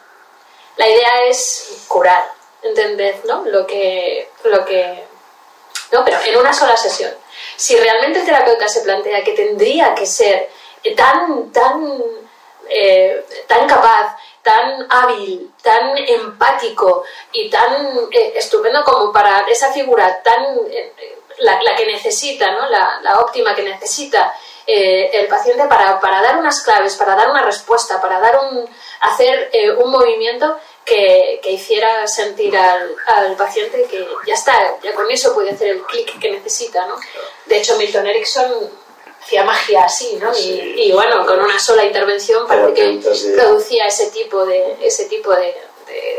[0.77, 2.25] La idea es curar,
[2.64, 3.16] ¿entended?
[3.24, 3.44] ¿no?
[3.44, 5.05] Lo que, lo que...
[5.92, 7.12] No, pero en una sola sesión.
[7.57, 10.48] Si realmente el terapeuta se plantea que tendría que ser
[10.96, 12.03] tan, tan,
[12.68, 20.22] eh, tan capaz tan hábil, tan empático y tan eh, estupendo como para esa figura
[20.22, 20.92] tan eh,
[21.38, 22.68] la, que necesita, ¿no?
[22.68, 24.35] la óptima que necesita
[24.66, 28.68] eh, el paciente para, para, dar unas claves, para dar una respuesta, para dar un,
[29.00, 35.11] hacer un movimiento que, que, hiciera sentir al, al, paciente que ya está, ya con
[35.11, 36.87] eso puede hacer el clic que necesita.
[36.87, 36.97] ¿no?
[37.47, 38.70] De hecho, Milton Erickson
[39.25, 40.31] hacía magia así, ¿no?
[40.37, 43.01] Y, bueno, con una sola intervención parece que
[43.35, 45.55] producía ese tipo de, ese tipo de,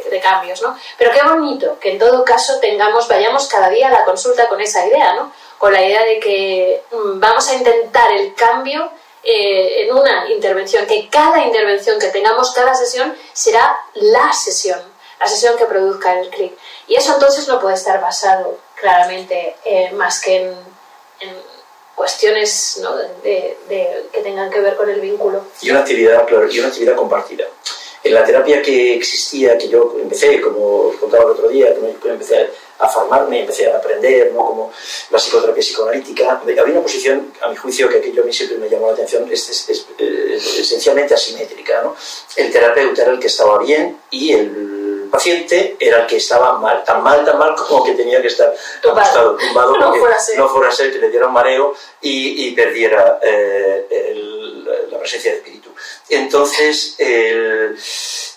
[0.10, 0.78] de, cambios, ¿no?
[0.98, 4.60] Pero qué bonito que en todo caso tengamos, vayamos cada día a la consulta con
[4.60, 5.32] esa idea, ¿no?
[5.60, 8.90] Con la idea de que mm, vamos a intentar el cambio
[9.26, 14.80] eh, en una intervención, que cada intervención que tengamos, cada sesión, será la sesión,
[15.20, 16.54] la sesión que produzca el clic.
[16.88, 20.50] Y eso entonces no puede estar basado claramente eh, más que en,
[21.22, 21.36] en
[21.96, 22.96] cuestiones ¿no?
[22.96, 25.44] de, de, que tengan que ver con el vínculo.
[25.62, 27.46] Y una actividad, claro, y una actividad compartida.
[28.04, 32.10] En la terapia que existía, que yo empecé, como os contaba el otro día, que
[32.10, 34.46] empecé a formarme, empecé a aprender, ¿no?
[34.46, 34.72] como
[35.12, 38.70] la psicoterapia psicoanalítica, había una posición, a mi juicio, que aquello a mí siempre me
[38.70, 41.82] llamó la atención, es, es, es, es esencialmente asimétrica.
[41.82, 41.96] ¿no?
[42.36, 46.84] El terapeuta era el que estaba bien y el paciente era el que estaba mal,
[46.84, 50.50] tan mal, tan mal como que tenía que estar acostado, tumbado, no porque fuera no
[50.50, 55.32] fuera a ser que le diera un mareo y, y perdiera eh, el, la presencia
[55.32, 55.65] de espíritu.
[56.10, 57.76] Entonces, el,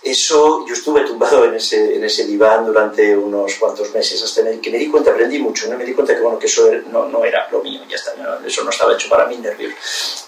[0.02, 4.70] eso, yo estuve tumbado en ese, en ese diván durante unos cuantos meses, hasta que
[4.70, 5.76] me di cuenta, aprendí mucho, ¿no?
[5.76, 8.12] me di cuenta que, bueno, que eso no, no era lo mío, ya está,
[8.46, 9.74] eso no estaba hecho para mí, nervios.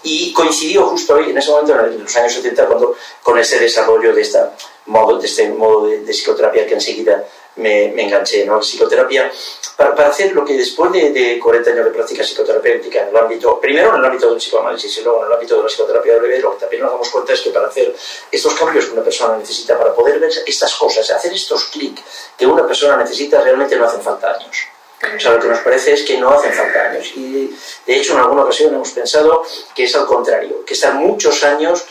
[0.03, 4.13] Y coincidió justo ahí, en ese momento, en los años 70, cuando, con ese desarrollo
[4.13, 7.25] de esta modo, de este modo de, psicoterapia que enseguida
[7.61, 8.59] me, me enganché, ¿no?
[8.59, 9.31] Psicoterapia,
[9.77, 13.17] para, para, hacer lo que después de, de, 40 años de práctica psicoterapéutica en el
[13.17, 16.17] ámbito, primero en el ámbito del psicoanálisis y luego en el ámbito de la psicoterapia
[16.17, 17.95] breve, lo que también nos damos cuenta es que para hacer
[18.31, 22.01] estos cambios que una persona necesita, para poder ver estas cosas, hacer estos clics
[22.37, 24.67] que una persona necesita, realmente no hacen falta años.
[25.15, 27.11] O sea, lo que nos parece es que no hacen falta años.
[27.15, 27.55] Y
[27.87, 29.43] de hecho, en alguna ocasión hemos pensado
[29.73, 31.83] que es al contrario, que están muchos años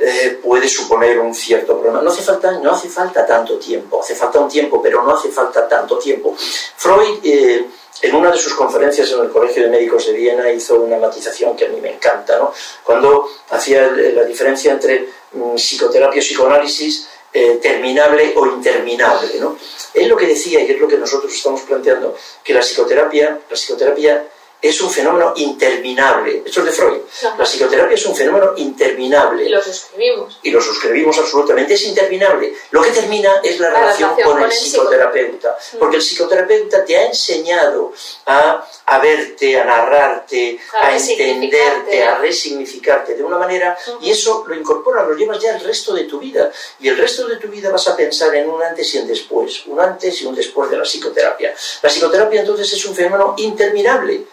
[0.00, 2.00] eh, puede suponer un cierto problema.
[2.00, 5.28] No hace, falta, no hace falta tanto tiempo, hace falta un tiempo, pero no hace
[5.30, 6.36] falta tanto tiempo.
[6.38, 7.66] Freud, eh,
[8.02, 11.56] en una de sus conferencias en el Colegio de Médicos de Viena, hizo una matización
[11.56, 12.52] que a mí me encanta, ¿no?
[12.84, 17.08] cuando hacía la diferencia entre mm, psicoterapia y psicoanálisis.
[17.30, 19.38] Eh, terminable o interminable.
[19.38, 19.58] ¿no?
[19.92, 23.54] Él lo que decía, y es lo que nosotros estamos planteando, que la psicoterapia, la
[23.54, 24.24] psicoterapia
[24.60, 26.42] es un fenómeno interminable.
[26.44, 26.98] Esto es de Freud.
[27.38, 29.44] La psicoterapia es un fenómeno interminable.
[29.44, 30.38] Y lo suscribimos.
[30.42, 31.74] Y lo suscribimos absolutamente.
[31.74, 32.54] Es interminable.
[32.72, 35.56] Lo que termina es la, relación, con, el, psicoterapeuta.
[35.74, 35.78] Mm.
[35.78, 37.92] Porque el psicoterapeuta te ha enseñado
[38.26, 43.78] a, a verte, a narrarte, a, entenderte, a resignificarte de una manera.
[44.00, 46.50] Y eso lo incorpora, lo llevas ya el resto de tu vida.
[46.80, 49.66] Y el resto de tu vida vas a pensar en un antes y un después.
[49.66, 51.54] Un antes y un después de la psicoterapia.
[51.82, 54.26] La psicoterapia entonces es un fenómeno interminable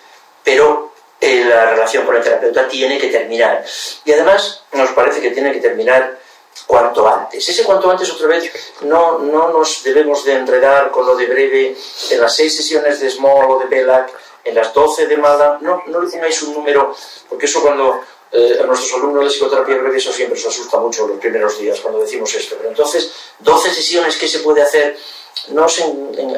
[0.46, 3.66] pero eh, la relación con el terapeuta tiene que terminar.
[4.06, 6.20] Y además nos parece que tiene que terminar
[6.68, 7.50] cuanto antes.
[7.50, 11.76] Ese cuanto antes, otra vez, no, no nos debemos de enredar con lo de breve
[12.12, 14.12] en las seis sesiones de Small o de Bellac,
[14.44, 16.96] en las doce de Mala, no, no le tengáis un número,
[17.28, 21.08] porque eso cuando eh, a nuestros alumnos de psicoterapia breve eso siempre se asusta mucho
[21.08, 22.56] los primeros días cuando decimos esto.
[22.58, 24.98] Pero entonces, 12 sesiones, ¿qué se puede hacer?
[25.50, 25.80] No os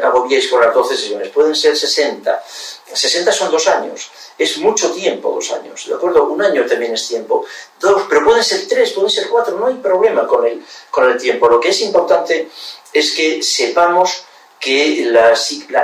[0.04, 2.44] agobiéis con las 12 sesiones, pueden ser 60.
[2.94, 6.26] 60 son dos años, es mucho tiempo dos años, ¿de acuerdo?
[6.26, 7.46] Un año también es tiempo,
[7.80, 11.18] dos, pero pueden ser tres, pueden ser cuatro, no hay problema con el, con el
[11.18, 11.48] tiempo.
[11.48, 12.50] Lo que es importante
[12.94, 14.24] es que sepamos
[14.60, 15.34] que la,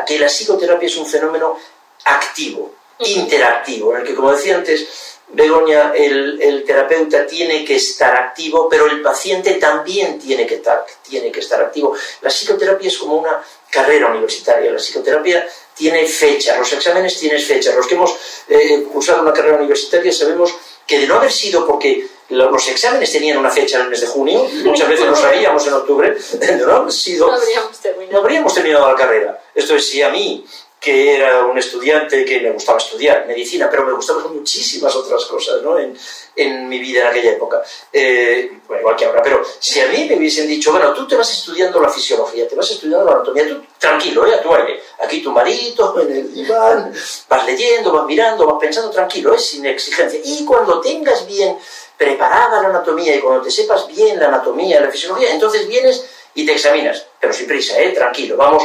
[0.06, 1.58] que la psicoterapia es un fenómeno
[2.06, 8.15] activo, interactivo, en el que, como decía antes, Begoña, el, el, terapeuta tiene que estar
[8.15, 11.96] activo, pero el paciente también tiene que, estar, tiene que estar activo.
[12.22, 14.72] La psicoterapia es como una carrera universitaria.
[14.72, 17.74] La psicoterapia tiene fecha, los exámenes tienen fecha.
[17.74, 18.15] Los que hemos
[18.48, 20.54] eh, cursado una carrera universitaria sabemos
[20.86, 24.08] que de no haber sido porque los exámenes tenían una fecha en el mes de
[24.08, 28.19] junio, muchas veces lo sabíamos en octubre, de no haber sido, no habríamos terminado, no
[28.19, 29.43] habríamos terminado la carrera.
[29.54, 30.46] Esto es, si a mí
[30.84, 35.62] que era un estudiante que me gustaba estudiar medicina, pero me gustaban muchísimas otras cosas
[35.62, 35.80] ¿no?
[35.80, 35.98] en,
[36.36, 37.63] en mi vida en aquella época.
[37.93, 41.15] Eh, bueno, igual que ahora, pero si a mí me hubiesen dicho, bueno, tú te
[41.15, 44.36] vas estudiando la fisiología, te vas estudiando la anatomía, tú tranquilo, ¿eh?
[44.36, 46.93] a tu aire, aquí tu marito, en el diván,
[47.30, 49.46] vas leyendo, vas mirando, vas pensando tranquilo, es ¿eh?
[49.46, 50.19] sin exigencia.
[50.22, 51.58] Y cuando tengas bien
[51.98, 56.46] preparada la anatomía y cuando te sepas bien la anatomía, la fisiología, entonces vienes y
[56.46, 57.93] te examinas, pero sin prisa, ¿eh?
[57.93, 58.63] tranquilo, vamos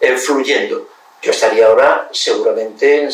[0.00, 3.08] eh, fluyendo yo estaría ahora seguramente,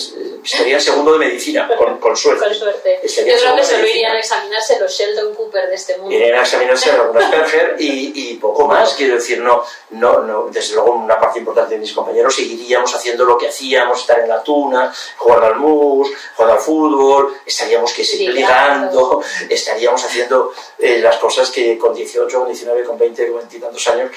[0.45, 2.45] estaría en segundo de medicina, con, con suerte.
[2.45, 3.01] Con suerte.
[3.03, 6.15] Estaría Yo creo que solo irían a examinarse los Sheldon Cooper de este mundo.
[6.15, 10.75] Irían a examinarse algunas Asperger y, y poco más, quiero decir, no, no, no, desde
[10.75, 14.43] luego una parte importante de mis compañeros seguiríamos haciendo lo que hacíamos, estar en la
[14.43, 21.17] tuna, jugar al mus, jugar al fútbol, estaríamos que siempre ligando, estaríamos haciendo eh, las
[21.17, 24.11] cosas que con 18, con 19, con 20, con 20 y tantos años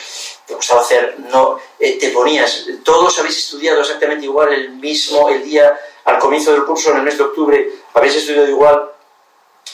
[0.48, 5.44] te gustaba hacer, no, eh, te ponías, todos habéis estudiado exactamente igual el mismo, el
[5.44, 8.92] día, al comienzo del curso, en el mes de octubre, habéis estudiado igual,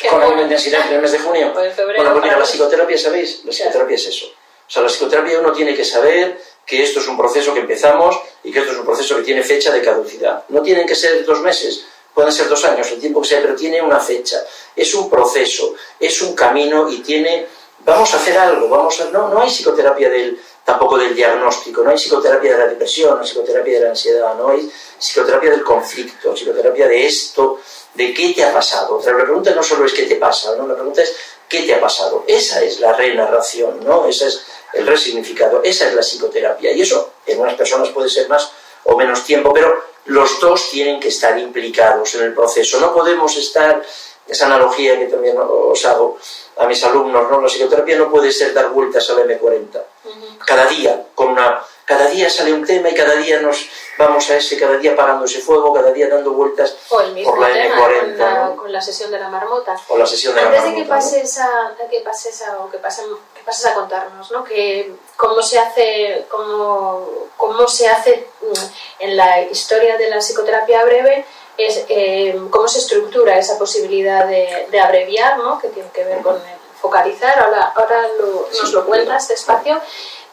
[0.10, 1.54] con la misma intensidad en el mes de junio.
[1.64, 3.42] En febrero, Bueno, pues mira, la psicoterapia, ¿sabéis?
[3.46, 4.26] La psicoterapia es eso.
[4.26, 8.20] O sea, la psicoterapia uno tiene que saber que esto es un proceso que empezamos
[8.44, 10.44] y que esto es un proceso que tiene fecha de caducidad.
[10.50, 13.56] No tienen que ser dos meses, pueden ser dos años, el tiempo que sea, pero
[13.56, 14.38] tiene una fecha.
[14.76, 17.46] Es un proceso, es un camino y tiene...
[17.86, 19.06] Vamos a hacer algo, vamos a...
[19.12, 23.22] No, no hay psicoterapia del, tampoco del diagnóstico, no hay psicoterapia de la depresión, no
[23.22, 27.60] hay psicoterapia de la ansiedad, no hay psicoterapia del conflicto, psicoterapia de esto,
[27.94, 28.98] de qué te ha pasado.
[28.98, 30.68] O sea, la pregunta no solo es qué te pasa, ¿no?
[30.68, 31.16] la pregunta es
[31.48, 32.24] qué te ha pasado.
[32.28, 34.08] Esa es la renarración, ¿no?
[34.08, 36.72] Ese es el resignificado, esa es la psicoterapia.
[36.72, 38.52] Y eso en unas personas puede ser más
[38.86, 42.80] o menos tiempo, pero los dos tienen que estar implicados en el proceso.
[42.80, 43.82] No podemos estar,
[44.28, 46.18] esa analogía que también os hago
[46.58, 47.42] a mis alumnos, ¿no?
[47.42, 50.40] La psicoterapia no puede ser dar vueltas al M40 Ujú.
[50.46, 53.66] cada día, con una, cada día sale un tema y cada día nos
[53.98, 57.32] vamos a ese, cada día apagando ese fuego, cada día dando vueltas O el mismo
[57.32, 58.56] por la tema M40, con, la, ¿no?
[58.56, 59.76] con la sesión de la marmota.
[59.88, 61.02] o la sesión de la Antes de que marmota, ¿no?
[61.02, 63.06] pases a, que pases a, o que pasen,
[63.36, 64.44] que pases a contarnos, ¿no?
[64.44, 67.08] Que cómo se hace, cómo,
[67.38, 68.54] cómo se hace mm,
[69.00, 71.26] en la historia de la psicoterapia breve,
[71.58, 75.60] eh, cómo se estructura esa posibilidad de, abreviar, ¿no?
[75.60, 76.42] Que tiene que ver con
[76.82, 77.38] focalizar.
[77.40, 79.80] Ahora, ahora lo- nos lo cuentas despacio.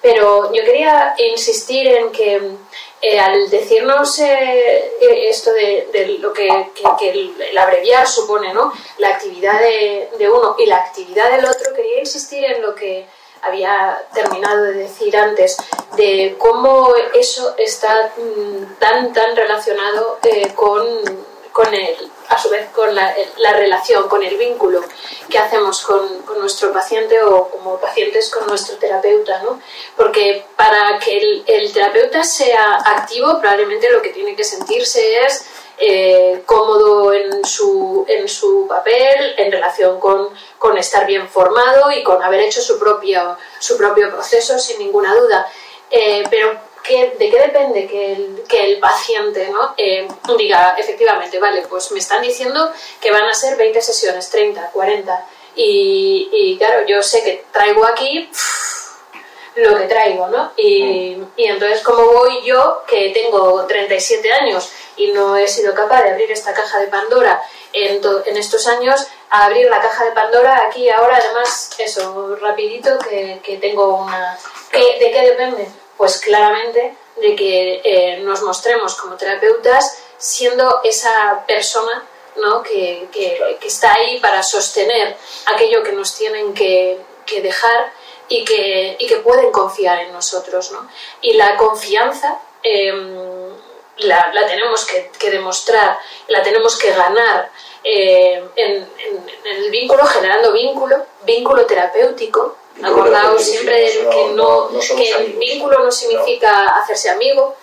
[0.02, 2.40] Pero yo quería insistir en que
[3.02, 4.92] eh, al decirnos eh,
[5.28, 6.48] esto de, lo que,
[7.02, 8.72] el, abreviar supone, ¿no?
[8.96, 13.06] La actividad de uno y la actividad del otro, quería insistir en lo que
[13.42, 15.56] había terminado de decir antes,
[15.96, 20.86] de cómo eso está mm, tan, tan relacionado eh, con,
[21.52, 24.82] con el, a su vez con la, la relación, con el vínculo
[25.28, 29.60] que hacemos con, con nuestro paciente o como pacientes con nuestro terapeuta, ¿no?
[29.96, 35.46] Porque para que el, el terapeuta sea activo, probablemente lo que tiene que sentirse es
[35.80, 42.02] eh, cómodo en su, en su papel, en relación con, con estar bien formado y
[42.02, 45.50] con haber hecho su propio, su propio proceso, sin ninguna duda.
[45.90, 49.74] Eh, pero ¿qué- ¿de qué depende que el, que el paciente ¿no?
[49.76, 50.06] Eh,
[50.38, 55.26] diga, efectivamente, vale, pues me están diciendo que van a ser 20 sesiones, 30, 40,
[55.56, 58.30] y, y claro, yo sé que traigo aquí
[59.56, 60.52] lo que traigo, ¿no?
[60.56, 66.02] Y, y entonces, ¿cómo voy yo, que tengo 37 años y no he sido capaz
[66.02, 70.12] de abrir esta caja de Pandora en, en estos años, a abrir la caja de
[70.12, 74.38] Pandora aquí ahora, además, eso, rapidito, que, que tengo una...
[74.72, 75.68] ¿Qué- ¿De qué depende?
[75.96, 82.04] Pues claramente de que eh, nos mostremos como terapeutas siendo esa persona
[82.36, 82.62] ¿no?
[82.62, 87.92] que, que- que está ahí para sostener aquello que nos tienen que, que dejar
[88.28, 90.72] y que, y que pueden confiar en nosotros.
[90.72, 90.88] ¿no?
[91.20, 93.39] Y la confianza em,
[94.02, 97.50] la, la tenemos que, que demostrar, la tenemos que ganar
[97.84, 102.56] eh, en, en- en el vínculo, generando vínculo, vínculo terapéutico.
[102.76, 107.56] Vínculo Acordaos siempre no, que, no- no, que el vínculo no significa hacerse amigo,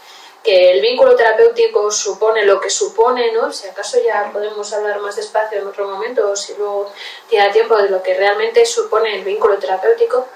[0.43, 3.51] que el vínculo terapéutico supone lo que supone, ¿no?
[3.51, 6.91] Si acaso ya podemos hablar más despacio en otro momento, o si luego
[7.29, 10.27] tiene tiempo de lo que realmente supone el vínculo terapéutico,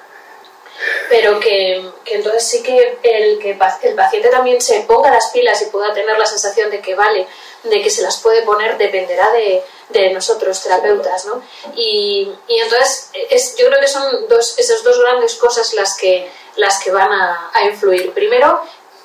[1.10, 3.52] pero que, que entonces sí que el que
[3.84, 7.28] el paciente también se ponga las pilas y pueda tener la sensación de que vale,
[7.64, 11.44] de que se las puede poner, dependerá de, de nosotros terapeutas, ¿no?
[11.76, 16.30] Y, y entonces es, yo creo que son dos, esas dos grandes cosas las que,
[16.56, 18.14] las que van a, a influir.
[18.14, 18.62] Primero,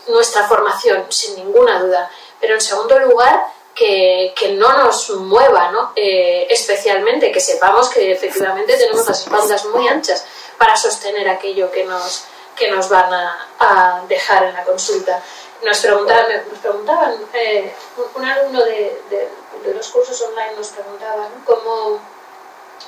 [0.09, 2.11] nuestra formación, sin ninguna duda,
[2.41, 5.93] pero en segundo lugar, que, que no nos mueva, ¿no?
[5.95, 10.25] Eh, especialmente que sepamos que efectivamente tenemos las espaldas muy anchas
[10.59, 12.25] para sostener aquello que nos,
[12.57, 15.23] que nos van a, a dejar en la consulta.
[15.63, 17.73] Nos preguntaban, nos preguntaban eh,
[18.15, 19.29] un, alumno de, de-
[19.65, 21.45] de los cursos online nos preguntaba ¿no?
[21.45, 21.99] cómo,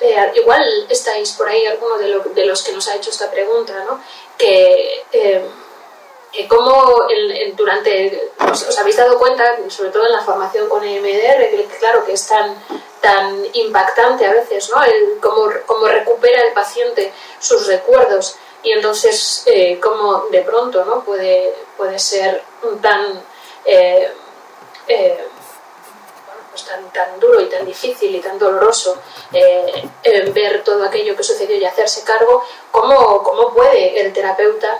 [0.01, 3.31] eh, igual estáis por ahí alguno de, lo- de los que nos ha hecho esta
[3.31, 4.01] pregunta, ¿no?
[4.37, 5.45] que eh,
[6.49, 10.85] cómo el- el- durante os, os habéis dado cuenta, sobre todo en la formación con
[10.85, 12.55] EMDR, que claro que es tan,
[13.01, 14.83] tan impactante a veces, ¿no?
[14.83, 21.03] El, cómo, cómo recupera el paciente sus recuerdos y entonces eh, cómo de pronto ¿no?
[21.05, 22.43] puede, puede ser
[22.83, 23.23] tan
[23.65, 24.13] eh,
[24.89, 25.25] eh,
[26.51, 28.99] pues tan, tan, duro y tan difícil y tan doloroso
[30.35, 34.79] ver todo aquello que sucedió y hacerse cargo, ¿cómo, cómo puede el terapeuta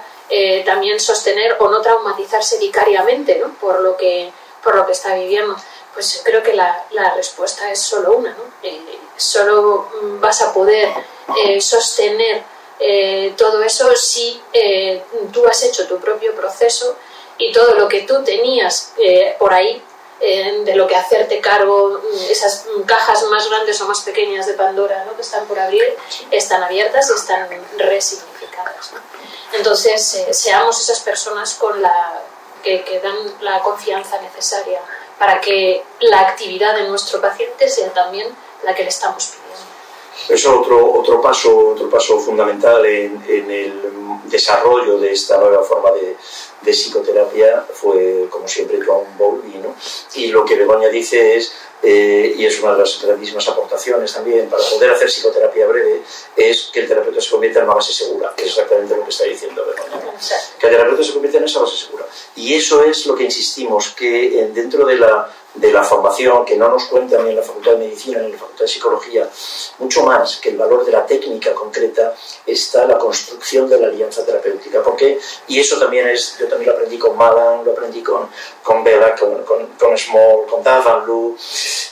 [0.65, 3.55] también sostener o no traumatizarse vicariamente ¿no?
[3.55, 4.31] por, lo que,
[4.63, 5.57] por lo que está viviendo?
[5.95, 8.45] Pues creo que la, la respuesta es solo una, ¿no?
[9.17, 9.89] solo
[10.21, 10.89] vas a poder
[11.61, 12.43] sostener
[12.81, 15.03] eh, todo eso si eh,
[15.33, 16.97] tú has hecho tu propio proceso
[17.37, 19.83] y todo lo que tú tenías eh, por ahí,
[20.21, 25.05] de lo que hacerte cargo, mm, esas cajas más grandes o más pequeñas de Pandora
[25.05, 25.15] ¿no?
[25.15, 25.97] que están por abrir,
[26.33, 28.91] están abiertas y están resignificadas.
[29.53, 32.23] Entonces, seamos esas personas con la,
[32.63, 34.81] que, que dan la confianza necesaria
[35.19, 38.29] para que la actividad de nuestro paciente sea también
[38.65, 39.49] la que le estamos pidiendo.
[40.29, 43.83] Eso otro, otro, paso, otro paso fundamental en, en el
[44.25, 46.17] desarrollo de esta nueva forma de,
[46.63, 49.59] de psicoterapia fue, como siempre, John Bowlby.
[49.59, 49.75] ¿no?
[50.15, 54.49] Y lo que Begoña dice es, eh, y es una de las grandísimas aportaciones también
[54.49, 56.03] para poder hacer psicoterapia breve,
[56.37, 59.11] es que el terapeuta se convierta en una base segura, que es exactamente lo que
[59.11, 60.13] está diciendo Begoña.
[60.59, 62.07] Que el terapeuta se convierta en esa base segura.
[62.37, 66.69] Y eso es lo que insistimos, que dentro de la de la formación, que no
[66.69, 69.29] nos cuentan ni en la Facultad de Medicina ni en la Facultad de Psicología,
[69.79, 72.15] mucho más que el valor de la técnica concreta,
[72.47, 74.83] está la construcción de la alianza terapéutica.
[74.83, 75.19] porque
[75.49, 78.29] Y eso también es, yo también lo aprendí con Malan, lo aprendí con,
[78.63, 81.37] con Bela, con, con, Small, con Davan Lu,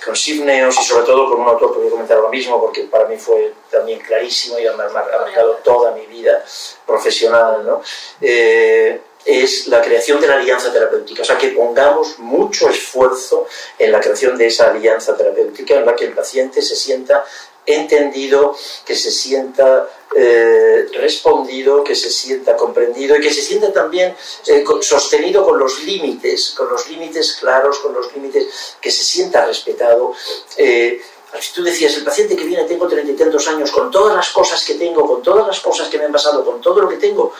[0.04, 2.82] con Sivneos y sobre todo con un autor que voy a comentar lo mismo porque
[2.84, 6.44] para mí fue también clarísimo y ha marcado toda mi vida
[6.86, 7.64] profesional.
[7.66, 7.82] ¿no?
[8.20, 13.46] Eh, es la creación de la alianza terapéutica, o sea, que pongamos mucho esfuerzo
[13.76, 17.24] en la creación de esa alianza terapéutica en la que el paciente se sienta
[17.66, 24.14] entendido, que se sienta eh, respondido, que se sienta comprendido y que se sienta también
[24.46, 29.44] eh, sostenido con los límites, con los límites claros, con los límites, que se sienta
[29.44, 30.14] respetado.
[30.56, 31.02] Eh,
[31.40, 34.30] si tú decías, el paciente que viene, tengo treinta y tantos años, con todas las
[34.30, 36.96] cosas que tengo, con todas las cosas que me han pasado, con todo lo que
[36.96, 37.32] tengo,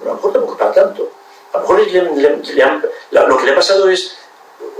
[0.00, 1.23] a lo mejor tampoco para tanto
[1.54, 1.80] a lo mejor
[3.28, 4.16] lo que le ha pasado es,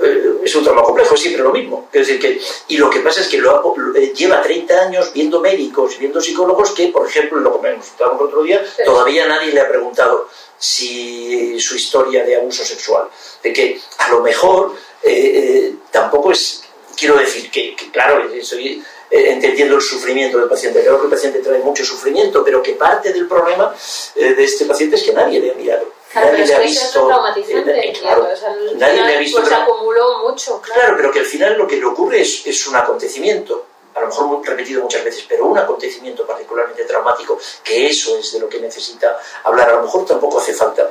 [0.03, 1.89] eh, es un trauma complejo, es siempre lo mismo.
[1.93, 5.41] Es decir, que, y lo que pasa es que lo, eh, lleva 30 años viendo
[5.41, 7.79] médicos, viendo psicólogos que, por ejemplo, lo que el
[8.19, 13.09] otro día, todavía nadie le ha preguntado si su historia de abuso sexual.
[13.43, 16.65] De que a lo mejor eh, tampoco es,
[16.97, 20.81] quiero decir que, claro, estoy entendiendo el sufrimiento del paciente.
[20.81, 23.73] Creo que el paciente trae mucho sufrimiento, pero que parte del problema
[24.17, 26.85] de este paciente es que nadie le ha mirado Claro, nadie pero es que eso
[26.85, 27.93] es traumatizante.
[28.01, 29.41] claro, o sea, nadie le ha visto.
[29.41, 30.61] Pues acumuló mucho.
[30.63, 30.81] Claro.
[30.81, 30.97] claro.
[30.97, 34.47] pero que al final lo que le ocurre es, es un acontecimiento a lo mejor
[34.47, 39.21] repetido muchas veces, pero un acontecimiento particularmente traumático, que eso es de lo que necesita
[39.45, 39.71] hablar.
[39.71, 40.91] A lo mejor tampoco hace falta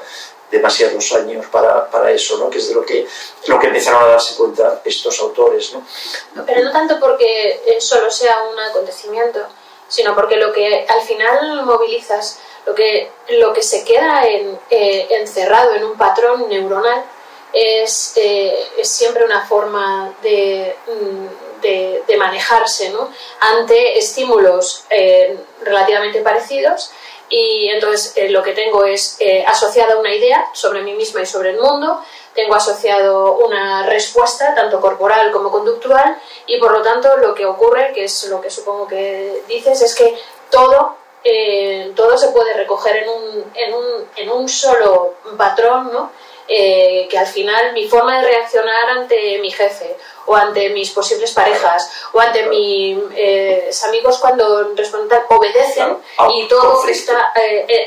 [0.50, 2.50] demasiados años para, para eso, ¿no?
[2.50, 3.06] que es de lo que,
[3.48, 5.74] lo que empezaron a darse cuenta estos autores.
[5.74, 6.46] ¿no?
[6.46, 9.40] Pero no tanto porque solo sea un acontecimiento,
[9.88, 15.74] sino porque lo que al final movilizas lo que, lo que se queda eh, encerrado
[15.76, 17.04] en un patrón neuronal
[17.52, 22.94] es, eh, es siempre una forma de, mm, de, manejarse
[23.40, 26.92] ante estímulos eh, relativamente parecidos
[27.30, 31.60] y entonces lo que tengo es asociada una idea sobre mí misma y sobre el
[31.60, 32.04] mundo,
[32.36, 37.92] tengo asociado una respuesta tanto corporal como conductual y por lo tanto lo que ocurre,
[37.94, 40.16] que es lo que supongo que dices, es que
[40.52, 43.86] todo eh, todo se puede recoger en un, en un,
[44.18, 46.12] en un solo patrón, ¿no?
[46.46, 49.96] Eh, que al final mi forma de reaccionar ante mi jefe
[50.26, 55.98] o ante mis posibles parejas o ante mis eh, amigos cuando responden obedecen
[56.36, 57.32] y todo está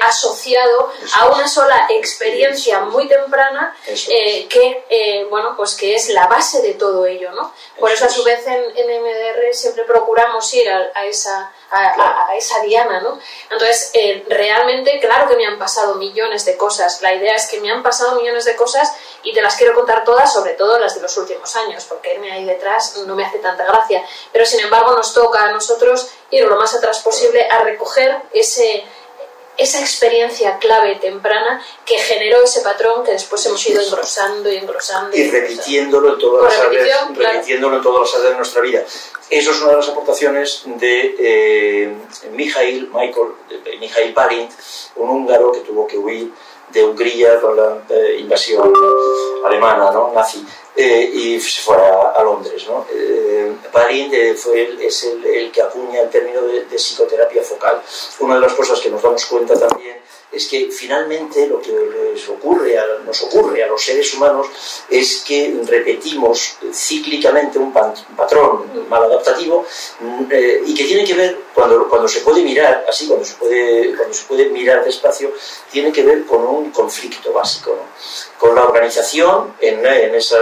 [0.01, 6.75] asociado a una sola experiencia muy temprana que bueno pues que es la base de
[6.75, 7.53] todo ello ¿no?
[7.79, 12.61] por eso a su vez en, en MDR siempre procuramos ir a esa a, esa
[12.61, 13.19] diana, ¿no?
[13.51, 17.01] Entonces, eh, realmente, claro que me han pasado millones de cosas.
[17.03, 18.93] La idea es que me han pasado millones de cosas
[19.23, 22.33] y te las quiero contar todas, sobre todo las de los últimos años, porque irme
[22.33, 24.05] ahí detrás no me hace tanta gracia.
[24.33, 28.85] Pero, sin embargo, nos toca a nosotros ir lo más atrás posible a recoger ese
[29.57, 35.17] esa experiencia clave temprana que generó ese patrón que después hemos ido engrosando y engrosando.
[35.17, 38.85] Y, repitiéndolo en todas las áreas, repitiéndolo en todas las áreas de nuestra vida.
[39.29, 41.97] Eso es una de las aportaciones de eh,
[42.33, 43.29] Mijail, Michael,
[43.65, 44.53] de Mijail Parint,
[44.97, 46.33] un húngaro que tuvo que huir
[46.71, 48.73] de Hungría con la eh, invasión
[49.45, 50.13] alemana, ¿no?
[50.15, 50.45] nazi,
[50.77, 52.67] eh, y se fue a, Londres.
[52.69, 52.87] ¿no?
[52.93, 53.55] Eh,
[54.37, 57.83] fue es el, que acuña el término de, psicoterapia focal.
[58.21, 59.97] Una de las cosas que nos damos cuenta también
[60.37, 64.47] es que finalmente lo que les ocurre nos ocurre a los seres humanos
[64.89, 69.65] es que repetimos cíclicamente un, patrón maladaptativo
[70.01, 73.35] mm, eh, y que tiene que ver, cuando, cuando se puede mirar, así, cuando se
[73.35, 75.33] puede, cuando se puede mirar despacio,
[75.71, 77.77] tiene que ver con un conflicto básico,
[78.39, 80.37] con la organización en, en ese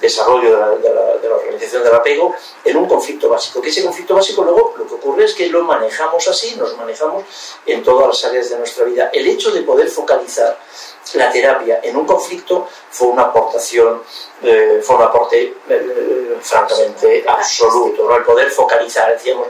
[0.00, 2.34] desarrollo de la, de la organización del apego
[2.64, 3.60] en un conflicto básico.
[3.60, 7.24] Que ese conflicto básico luego lo que ocurre es que lo manejamos así, nos manejamos
[7.66, 9.10] en todas las áreas de nuestra vida.
[9.12, 10.58] El hecho de poder focalizar
[11.14, 14.02] la terapia en un conflicto fue una aportación,
[14.42, 18.14] eh, fue un aporte eh, francamente absoluto.
[18.14, 19.48] El poder focalizar, decíamos,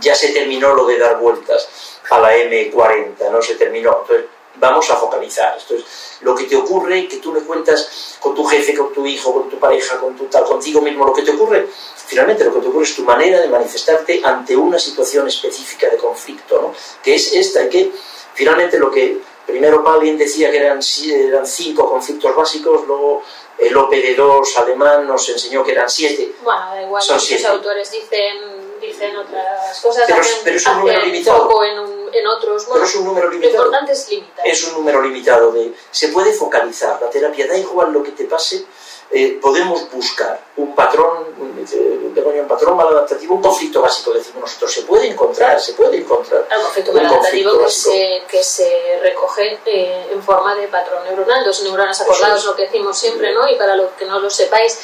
[0.00, 1.68] ya se terminó lo de dar vueltas
[2.10, 4.00] a la M40, no se terminó.
[4.02, 4.26] Entonces,
[4.56, 5.56] vamos a focalizar.
[5.56, 5.84] Esto es
[6.20, 9.48] lo que te ocurre, que tú le cuentas con tu jefe, con tu hijo, con
[9.48, 11.66] tu pareja, con tu tal, contigo mismo, lo que te ocurre,
[12.06, 15.96] finalmente lo que te ocurre es tu manera de manifestarte ante una situación específica de
[15.96, 16.74] conflicto, ¿no?
[17.02, 17.92] que es esta, y que
[18.34, 23.22] finalmente lo que primero Palin decía que eran, eran cinco conflictos básicos, luego
[23.58, 26.32] el OPD2 alemán nos enseñó que eran siete.
[26.42, 31.64] Bueno, da igual, los autores dicen, dicen otras cosas, pero, pero es un número limitado.
[31.64, 32.66] En en otros.
[32.72, 33.52] Pero es un número limitado.
[33.52, 34.46] Lo importante es limitar.
[34.46, 35.52] Es un número limitado.
[35.52, 38.64] De, se puede focalizar la terapia, da igual lo que te pase,
[39.10, 44.72] eh, podemos buscar un patrón, un patrón maladaptativo, un conflicto básico, decimos nosotros.
[44.72, 46.46] Se puede encontrar, se puede encontrar.
[46.56, 51.62] Un conflicto maladaptativo que se, que se recoge eh, en forma de patrón neuronal, dos
[51.62, 53.48] neuronas acordados, lo que decimos siempre, ¿no?
[53.48, 54.78] Y para los que no lo sepáis,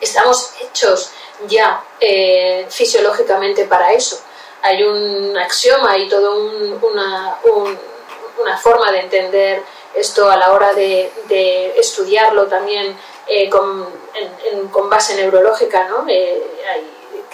[0.00, 1.10] estamos hechos
[1.48, 4.20] ya eh, fisiológicamente para eso
[4.62, 7.38] hay un axioma y toda una,
[8.38, 9.62] una, forma de entender
[9.94, 13.86] esto a la hora de, estudiarlo también eh, con,
[14.72, 16.06] con, base neurológica, ¿no?
[16.08, 16.42] Eh,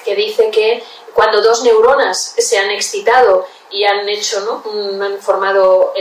[0.05, 0.83] que dice que
[1.15, 5.05] cuando dos neuronas se han excitado y han hecho, ¿no?
[5.05, 5.95] han formado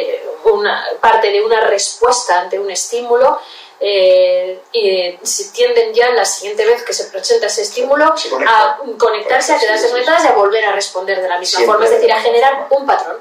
[0.45, 3.39] una parte de una respuesta ante un estímulo,
[3.81, 8.13] eh, y si tienden ya la siguiente vez que se presenta ese estímulo
[8.47, 11.91] a conectarse, a quedarse conectadas y a volver a responder de la misma forma, es
[11.91, 13.17] decir, a generar un patrón.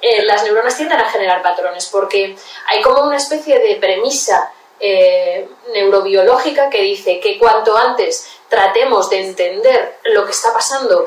[0.00, 2.36] Eh, las neuronas tienden a generar patrones porque
[2.68, 9.26] hay como una especie de premisa eh, neurobiológica que dice que cuanto antes tratemos de
[9.26, 11.06] entender lo que está pasando,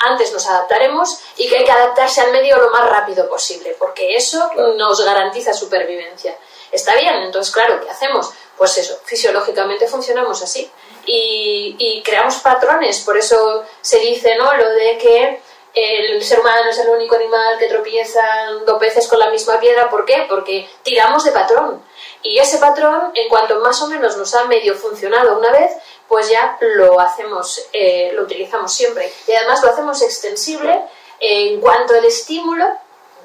[0.00, 4.16] antes nos adaptaremos y que hay que adaptarse al medio lo más rápido posible, porque
[4.16, 6.36] eso nos garantiza supervivencia
[6.72, 7.22] está bien.
[7.22, 8.32] Entonces, claro, ¿qué hacemos?
[8.56, 10.70] Pues eso, fisiológicamente funcionamos así.
[11.04, 14.54] Y, creamos patrones, por eso se dice, ¿no?
[14.56, 15.40] Lo de que
[15.74, 18.22] el ser humano es el único animal que tropieza
[18.66, 19.88] dos veces con la misma piedra.
[19.88, 20.26] ¿Por qué?
[20.28, 21.82] Porque tiramos de patrón.
[22.22, 25.72] Y ese patrón, en cuanto más o menos nos ha medio funcionado una vez,
[26.08, 29.12] pues ya lo hacemos, eh, lo utilizamos siempre.
[29.26, 30.82] Y además lo hacemos extensible
[31.18, 32.66] en cuanto al estímulo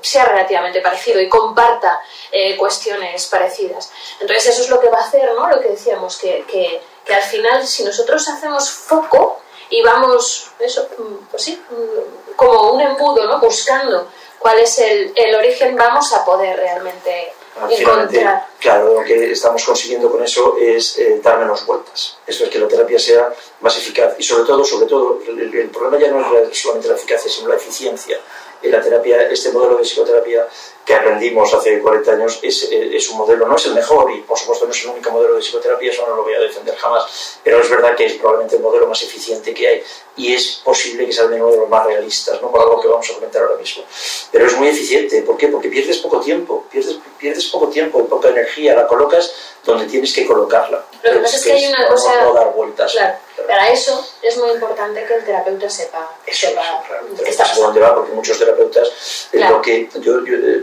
[0.07, 2.01] sea relativamente parecido y comparta
[2.31, 3.91] eh, cuestiones parecidas.
[4.19, 5.49] Entonces eso es lo que va a hacer, ¿no?
[5.49, 10.87] Lo que decíamos, que, que, que al final si nosotros hacemos foco y vamos, eso,
[10.97, 13.39] mm, pues sí, mm, como un embudo, ¿no?
[13.39, 14.07] Buscando
[14.39, 17.33] cuál es el, el origen, vamos a poder realmente
[17.69, 18.47] encontrar.
[18.59, 22.17] Claro, lo que estamos consiguiendo con eso es eh, dar menos vueltas.
[22.25, 25.69] Eso es que la terapia sea más eficaz y sobre todo, sobre todo, el, el
[25.69, 28.19] problema ya no es solamente la eficacia, sino la eficiencia
[28.63, 30.47] la terapia, este modelo de psicoterapia
[30.87, 34.39] que aprendimos hace 40 años es, es, un modelo, no es el mejor y por
[34.39, 37.39] supuesto no es el único modelo de psicoterapia, eso no lo voy a defender jamás,
[37.43, 39.83] pero es verdad que es probablemente el modelo más eficiente que hay
[40.15, 42.49] y es posible que sea el uno de los más realistas, ¿no?
[42.49, 43.83] por algo que vamos a comentar ahora mismo.
[44.31, 45.49] Pero es muy eficiente, ¿por qué?
[45.49, 50.13] Porque pierdes poco tiempo, pierdes, pierdes poco tiempo y poca energía, la colocas donde tienes
[50.13, 50.85] que colocarla.
[51.03, 52.23] Lo que pasa es que, hay una cosa...
[52.23, 52.93] No dar vueltas.
[52.93, 56.83] Claro, para eso es muy importante que el terapeuta sepa, eso, sepa
[57.23, 57.67] qué está pasando.
[57.67, 60.61] dónde va, porque muchos terapeutas, lo que yo, yo eh,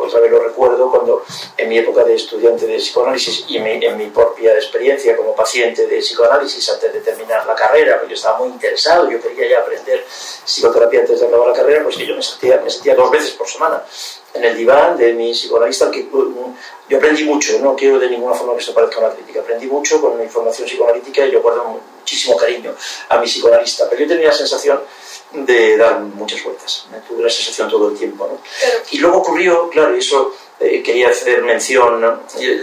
[0.00, 1.24] otra vez lo recuerdo cuando
[1.56, 5.98] en mi época de estudiante de psicoanálisis y en mi propia experiencia como paciente de
[5.98, 10.04] psicoanálisis antes de terminar la carrera, porque yo estaba muy interesado, yo quería ya aprender
[10.44, 13.30] psicoterapia antes de acabar la carrera, pues que yo me sentía, me sentía dos veces
[13.32, 13.82] por semana
[14.32, 16.08] en el diván de mi psicoanalista, que
[16.88, 20.00] yo aprendí mucho, no quiero de ninguna forma que esto parezca una crítica, aprendí mucho
[20.00, 21.80] con mi formación psicoanalítica y yo guardo
[22.10, 22.74] muchísimo cariño
[23.08, 24.80] a mi psicoanalista, pero yo tenía la sensación
[25.32, 28.26] de dar muchas vueltas, me tuve la sensación todo el tiempo.
[28.26, 28.40] ¿no?
[28.90, 32.20] Y luego ocurrió, claro, y eso eh, quería hacer mención,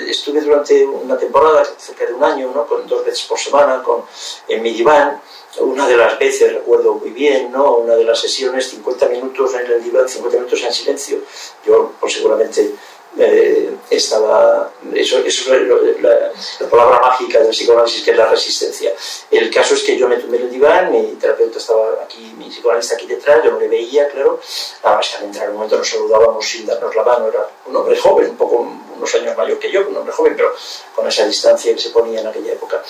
[0.10, 2.68] estuve durante una temporada, cerca de un año, ¿no?
[2.68, 4.04] con dos veces por semana, con,
[4.50, 5.22] en mi diván,
[5.60, 7.78] una de las veces, recuerdo muy bien, ¿no?
[7.78, 11.20] una de las sesiones, 50 minutos en el diván, 50 minutos en silencio.
[11.66, 12.76] Yo, pues seguramente
[13.20, 16.32] eh, estaba, eso, eso es la,
[16.70, 18.92] palabra mágica del psicoanálisis, que es la resistencia.
[19.32, 22.50] El caso es que yo me tumbé en el diván, mi terapeuta estaba aquí, mi
[22.50, 24.40] psicoanalista aquí detrás, yo no le veía, claro,
[24.84, 27.76] además que al entrar en un momento nos saludábamos sin darnos la mano, era un
[27.76, 30.54] hombre joven, un poco unos años mayor que yo, un hombre joven, pero
[30.94, 32.84] con esa distancia que se ponía en aquella época.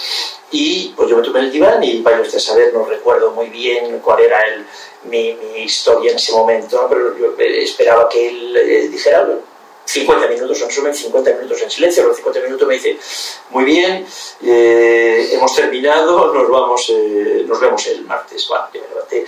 [0.52, 3.32] Y pues yo me tumbé en el diván y vaya usted a saber, no recuerdo
[3.32, 4.66] muy bien cuál era el,
[5.04, 9.57] mi, mi historia en ese momento, pero yo esperaba que él eh, dijera algo
[9.88, 12.98] 50 minutos, en resumen, 50 minutos en silencio, los 50 minutos me dice,
[13.52, 14.06] muy bien,
[14.44, 18.48] eh, hemos terminado, nos vamos, eh, nos vemos el martes.
[18.50, 19.26] Bueno, me levanté.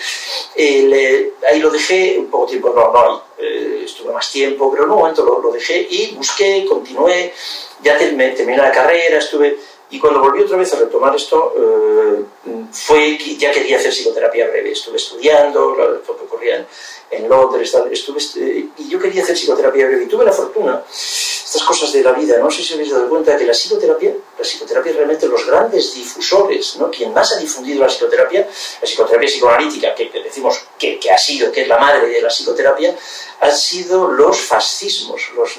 [0.55, 4.97] Eh, ahí lo dejé, un poco tiempo, no, no, estuve más tiempo, pero en un
[4.97, 7.34] momento lo, lo dejé y busqué, continué,
[7.82, 9.57] ya terminé la carrera, estuve
[9.92, 12.24] y cuando volví otra vez a retomar esto, eh,
[12.72, 14.72] fue que ya quería hacer psicoterapia breve.
[14.72, 16.68] Estuve estudiando, lo que ocurría
[17.10, 20.04] en, Londres, estuve, eh, y yo quería hacer psicoterapia breve.
[20.04, 23.36] Y tuve la fortuna, estas cosas de la vida, no sé si habéis dado cuenta
[23.36, 26.92] que la psicoterapia, la psicoterapia realmente los grandes difusores, ¿no?
[26.92, 31.52] quien más ha difundido la psicoterapia, la psicoterapia psicoanalítica, que, decimos que, que, ha sido,
[31.52, 32.96] que es la madre de la psicoterapia,
[33.40, 35.58] han sido los fascismos, los,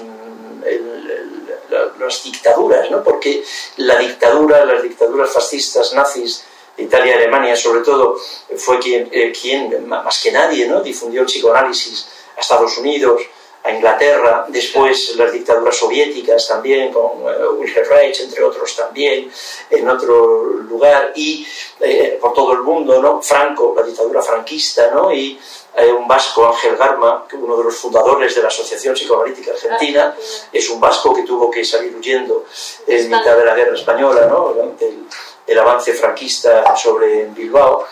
[2.00, 3.02] las dictaduras, ¿no?
[3.02, 3.42] porque
[3.76, 6.44] la dictadura, las dictaduras fascistas, nazis,
[6.76, 8.18] Italia y Alemania sobre todo,
[8.56, 10.80] fue quien, eh, quien más que nadie, ¿no?
[10.80, 13.20] difundió el psicoanálisis a Estados Unidos,
[13.62, 19.30] a Inglaterra, después las dictaduras soviéticas también, con uh, Wilhelm Reich, entre otros también,
[19.68, 21.46] en otro lugar, y
[21.80, 23.20] eh, por todo el mundo, ¿no?
[23.20, 25.12] Franco, la dictadura franquista, ¿no?
[25.12, 25.38] y
[25.76, 30.14] eh, un vasco, Ángel Garma, uno de los fundadores de la Asociación Psicoanalítica Argentina,
[30.52, 32.46] es un vasco que tuvo que salir huyendo
[32.86, 34.54] en mitad de la guerra española, ¿no?
[34.80, 35.06] el,
[35.46, 37.86] el avance franquista sobre Bilbao,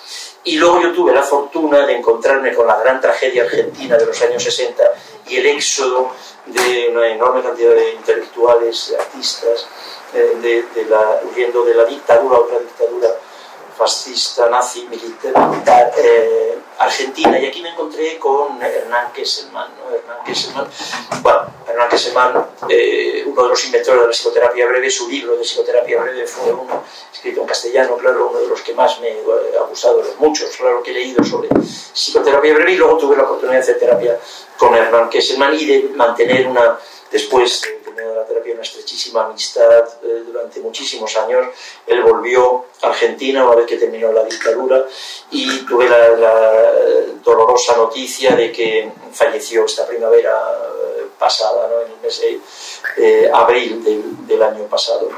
[0.48, 4.22] y luego yo tuve la fortuna de encontrarme con la gran tragedia argentina de los
[4.22, 4.82] años 60
[5.26, 6.10] y el éxodo
[6.46, 9.66] de una enorme cantidad de intelectuales, de artistas,
[10.14, 13.10] eh, de, la, huyendo de la dictadura, otra dictadura
[13.76, 17.38] fascista, nazi, militar, eh, argentina.
[17.38, 19.70] Y aquí me encontré con Hernán Kesselman.
[19.92, 20.68] Hernán Kesselman,
[21.22, 25.42] bueno, Hernán Kesselman, eh, uno de los inventores de la psicoterapia breve, su libro de
[25.42, 29.62] psicoterapia breve fue uno escrito en castellano, claro, uno de los que más me ha
[29.68, 32.72] gustado, de los muchos, claro, que he leído sobre psicoterapia breve.
[32.72, 34.18] Y luego tuve la oportunidad de hacer terapia
[34.56, 36.78] con Hernán Kesselman y de mantener una,
[37.10, 37.62] después
[38.06, 41.46] de la terapia, una estrechísima amistad eh, durante muchísimos años.
[41.86, 44.84] Él volvió a Argentina una vez que terminó la dictadura
[45.30, 46.72] y tuve la,
[47.22, 53.82] dolorosa noticia de que falleció esta primavera eh, pasada, en el mes de eh, abril
[54.26, 55.08] del, año pasado.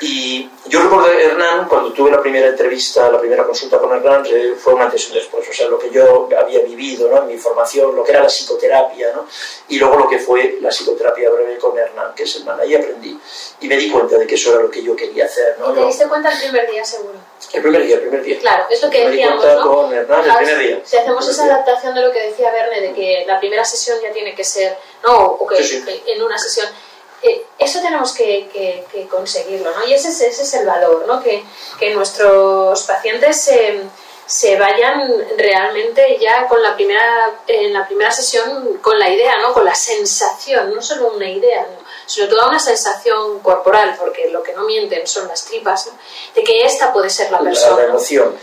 [0.00, 4.24] Y yo recuerdo Hernán, cuando tuve la primera entrevista, la primera consulta con Hernán,
[4.56, 7.22] fue una antes después, o sea, lo que yo había vivido ¿no?
[7.22, 9.26] mi formación, lo que era la psicoterapia, ¿no?
[9.68, 13.18] y luego lo que fue la psicoterapia breve con Hernán, que es Hernán, ahí aprendí.
[13.60, 15.56] Y me di cuenta de que eso era lo que yo quería hacer.
[15.58, 15.72] ¿no?
[15.72, 17.18] ¿Y te diste cuenta el primer día, seguro?
[17.52, 18.38] El primer día, el primer día.
[18.38, 19.72] Claro, es lo que me decíamos, di cuenta ¿no?
[19.72, 20.80] con Hernán el primer día.
[20.84, 24.12] Si hacemos esa adaptación de lo que decía Verne, de que la primera sesión ya
[24.12, 25.84] tiene que ser, no, o que, Sí, sí.
[25.84, 26.68] que en una sesión
[27.22, 29.86] eh, eso tenemos que, que, que, conseguirlo, ¿no?
[29.86, 31.20] Y ese es, ese es el valor, ¿no?
[31.22, 31.44] Que,
[31.78, 33.82] que nuestros pacientes se,
[34.24, 39.52] se, vayan realmente ya con la primera, en la primera sesión con la idea, ¿no?
[39.52, 41.88] Con la sensación, no solo una idea, ¿no?
[42.06, 45.92] sino toda una sensación corporal, porque lo que no mienten son las tripas, ¿no?
[46.34, 47.76] de que esta puede ser la persona.
[47.76, 48.34] La emoción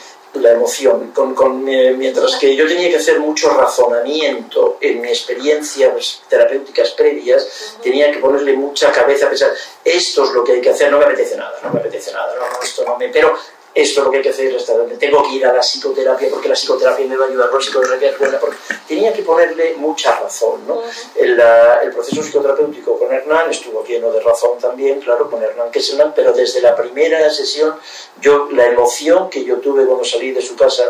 [0.41, 5.09] la emoción, con, con, eh, mientras que yo tenía que hacer mucho razonamiento en mi
[5.09, 9.51] experiencias pues, terapéuticas previas, tenía que ponerle mucha cabeza a pensar,
[9.83, 12.35] esto es lo que hay que hacer, no me apetece nada, no me apetece nada,
[12.35, 13.09] no, no esto no me...
[13.09, 13.37] Pero
[13.75, 14.55] esto es lo que hay que hacer,
[14.97, 18.09] tengo que ir a la psicoterapia porque la psicoterapia me va a ayudar, la psicoterapia
[18.09, 18.55] es buena, porque
[18.87, 20.65] tenía que ponerle mucha razón.
[20.65, 20.75] ¿no?
[20.75, 21.11] Uh -huh.
[21.15, 21.39] el,
[21.83, 26.31] el, proceso psicoterapéutico con Hernán estuvo lleno de razón también, claro, con Hernán Kesselman, pero
[26.31, 27.77] desde la primera sesión,
[28.21, 30.85] yo la emoción que yo tuve cuando salí de su casa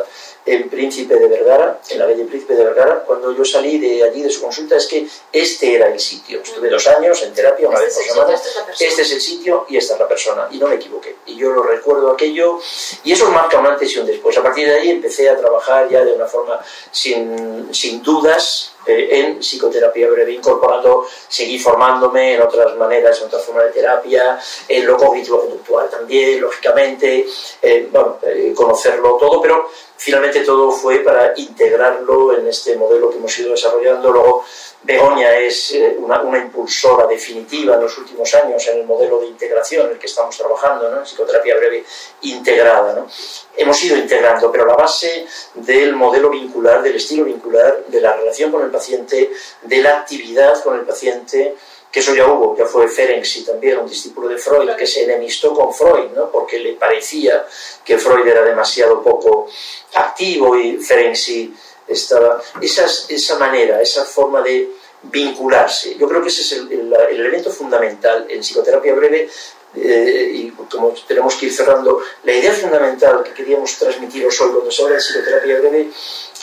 [0.46, 4.22] en Príncipe de Vergara, en la calle Príncipe de Vergara, cuando yo salí de allí
[4.22, 6.42] de su consulta, es que este era el sitio.
[6.42, 8.36] Estuve dos años en terapia, una este vez por semana.
[8.72, 10.48] Este, este es el sitio y esta es la persona.
[10.52, 11.16] Y no me equivoqué.
[11.26, 12.60] Y yo lo recuerdo aquello.
[13.04, 14.38] Y eso marca un antes y un después.
[14.38, 16.60] A partir de ahí empecé a trabajar ya de una forma
[16.92, 23.66] sin, sin dudas en psicoterapia breve, incorporando, seguí formándome en otras maneras, en otras formas
[23.66, 27.26] de terapia, en lo cognitivo-conductual también, lógicamente,
[27.62, 33.18] eh, bueno, eh, conocerlo todo, pero finalmente todo fue para integrarlo en este modelo que
[33.18, 34.12] hemos ido desarrollando.
[34.12, 34.44] Luego,
[34.84, 39.88] Begoña es una, una, impulsora definitiva en los últimos años en el modelo de integración
[39.88, 40.98] en el que estamos trabajando, ¿no?
[40.98, 41.84] en psicoterapia breve
[42.22, 42.94] integrada.
[42.94, 43.08] ¿no?
[43.58, 45.26] Hemos ido integrando, pero la base
[45.56, 48.16] del modelo vincular, del estilo vincular, de la
[48.52, 49.32] con el paciente,
[49.62, 51.56] de la actividad con el paciente,
[51.92, 55.54] que eso ya hubo, ya fue Ferenczi también, un discípulo de Freud, que se enemistó
[55.54, 56.30] con Freud, ¿no?
[56.30, 57.46] porque le parecía
[57.86, 59.48] que Freud era demasiado poco
[59.94, 61.54] activo y Ferenczi
[61.88, 62.42] estaba...
[62.62, 64.72] esa manera, esa forma de
[65.04, 69.30] vincularse, yo creo que ese es el, elemento fundamental en psicoterapia breve
[69.76, 74.72] eh, y como tenemos que ir cerrando, la idea fundamental que queríamos transmitiros hoy cuando
[74.72, 75.90] se habla de psicoterapia breve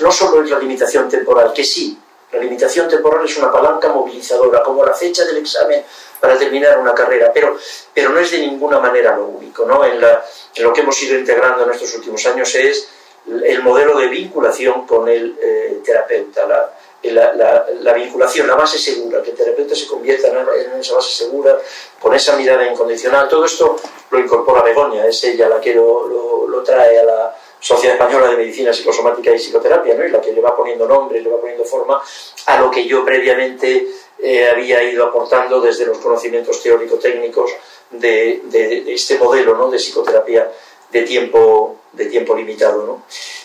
[0.01, 1.99] no solo es la limitación temporal, que sí,
[2.33, 5.85] la limitación temporal es una palanca movilizadora, como la fecha del examen
[6.18, 7.57] para terminar una carrera, pero,
[7.93, 9.66] pero no es de ninguna manera lo único.
[9.66, 9.85] ¿no?
[9.85, 12.89] En, lo que hemos ido integrando en estos últimos años es
[13.26, 16.72] el modelo de vinculación con el eh, terapeuta, la,
[17.11, 21.59] la, vinculación, la base segura, que el terapeuta se convierta en, esa base segura,
[22.00, 23.28] con esa mirada incondicional.
[23.28, 23.76] Todo esto
[24.11, 28.72] lo incorpora Begoña, es ella la que lo, trae a la, Sociedad Española de Medicina
[28.72, 30.05] Psicosomática y Psicoterapia, ¿no?
[30.05, 32.03] y la que le va poniendo nombre, le va poniendo forma
[32.46, 33.86] a lo que yo previamente
[34.18, 37.53] eh, había ido aportando desde los conocimientos teórico-técnicos
[37.88, 38.42] de,
[38.88, 39.70] este modelo ¿no?
[39.70, 40.50] de psicoterapia
[40.90, 42.84] de tiempo, de tiempo limitado.
[42.84, 43.05] ¿no?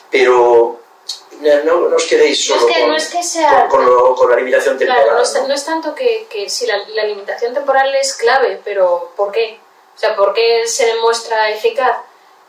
[0.10, 0.80] Pero
[1.42, 2.68] no, os quedéis solo
[3.70, 5.04] con, la limitación temporal.
[5.04, 9.32] Claro, no, es, tanto que, que si la, la, limitación temporal es clave, pero ¿por
[9.32, 9.60] qué?
[9.96, 11.98] O sea, ¿por qué se demuestra eficaz?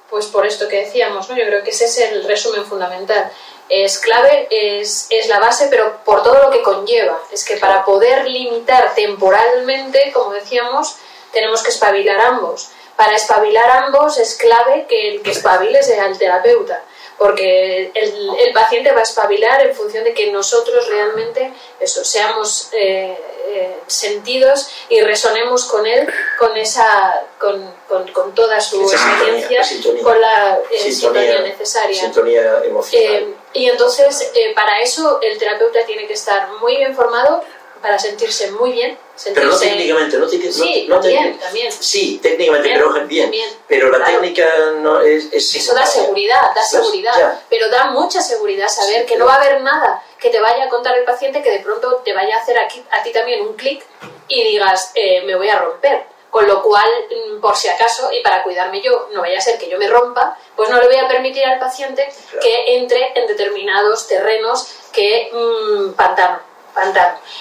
[0.09, 1.37] Pues por esto que decíamos, ¿no?
[1.37, 3.31] Yo creo que ese es el resumen fundamental.
[3.69, 7.21] Es clave, es, es la base, pero por todo lo que conlleva.
[7.31, 10.97] Es que para poder limitar temporalmente, como decíamos,
[11.33, 12.71] tenemos que espabilar ambos.
[12.97, 16.83] Para espabilar ambos es clave que el que espabile sea el terapeuta
[17.19, 22.69] porque el, el, paciente va a espabilar en función de que nosotros realmente eso, seamos
[22.73, 26.09] eh, eh, sentidos y resonemos con él
[26.39, 29.63] con esa con, con, con toda su experiencia
[30.03, 32.01] con la eh, sintonía, necesaria.
[32.01, 33.35] sintonía emocional.
[33.53, 37.43] y entonces para eso el terapeuta tiene que estar muy bien formado
[37.81, 38.99] para sentirse muy bien.
[39.15, 39.41] Sentirse...
[39.41, 41.73] Pero no técnicamente, no, sí, no, también, también.
[41.73, 43.31] Sí, técnicamente, pero bien.
[43.67, 47.41] pero la técnica no es, Eso da seguridad, da seguridad.
[47.49, 50.69] Pero da mucha seguridad saber que no va a haber nada que te vaya a
[50.69, 53.55] contar el paciente que de pronto te vaya a hacer aquí, a ti también un
[53.55, 53.85] clic
[54.29, 56.19] y digas, eh, me voy a romper.
[56.31, 59.59] Con lo cual, mm, por si acaso, y para cuidarme yo, no vaya a ser
[59.59, 62.07] que yo me rompa, pues no le voy a permitir al paciente
[62.43, 66.48] que entre en determinados terrenos que mmm, pantano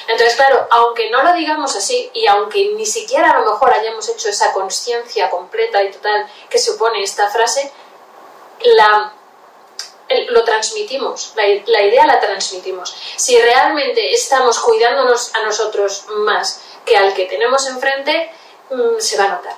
[0.08, 4.08] entonces, claro, aunque no lo digamos así y aunque ni siquiera a lo mejor hayamos
[4.10, 7.72] hecho esa conciencia completa y total que supone esta frase,
[8.64, 9.14] la,
[10.30, 12.96] lo transmitimos, la, idea la transmitimos.
[13.16, 18.32] Si realmente estamos cuidándonos a nosotros más que al que tenemos enfrente,
[18.70, 19.56] mm, se va a notar.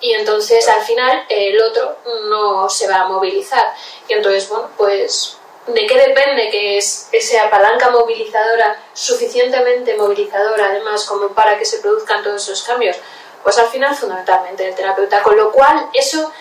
[0.00, 3.72] Y entonces al final el otro no se va a movilizar.
[4.08, 5.36] Y entonces, bueno, pues
[5.66, 11.78] ¿De qué depende que es esa palanca movilizadora suficientemente movilizadora, además, como para que se
[11.78, 12.96] produzcan todos esos cambios?
[13.44, 15.22] Pues al final, fundamentalmente, el terapeuta.
[15.22, 16.32] Con lo cual, eso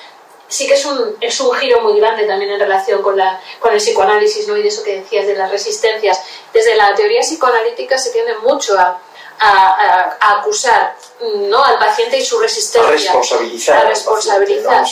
[0.48, 3.72] sí que es un, es un giro muy grande también en relación con, la, con
[3.72, 4.58] el psicoanálisis ¿no?
[4.58, 6.22] y de eso que decías de las resistencias.
[6.52, 9.00] Desde la teoría psicoanalítica se tiende mucho a
[9.42, 11.64] a, acusar ¿no?
[11.64, 12.90] al paciente y su resistencia.
[12.90, 13.86] A responsabilizar.
[13.86, 14.86] A responsabilizar.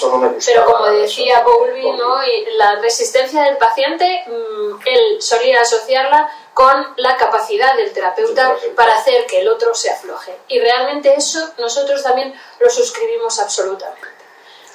[0.46, 2.18] Pero como decía Bowlby, ¿no?
[2.58, 9.26] la resistencia del paciente, mm, él solía asociarla con la capacidad del terapeuta para hacer
[9.28, 10.36] que el otro se afloje.
[10.48, 14.19] Y realmente eso nosotros también lo suscribimos absolutamente.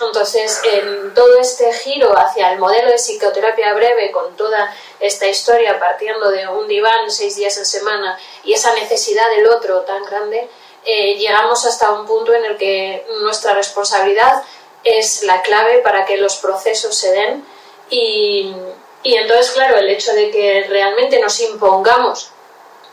[0.00, 5.78] Entonces, en todo este giro hacia el modelo de psicoterapia breve, con toda esta historia
[5.78, 10.48] partiendo de un diván seis días en semana y esa necesidad del otro tan grande,
[10.84, 14.42] eh, llegamos hasta un punto en el que nuestra responsabilidad
[14.82, 17.44] es la clave para que los procesos se den.
[17.88, 18.54] Y,
[19.02, 22.30] y entonces, claro, el hecho de que realmente nos impongamos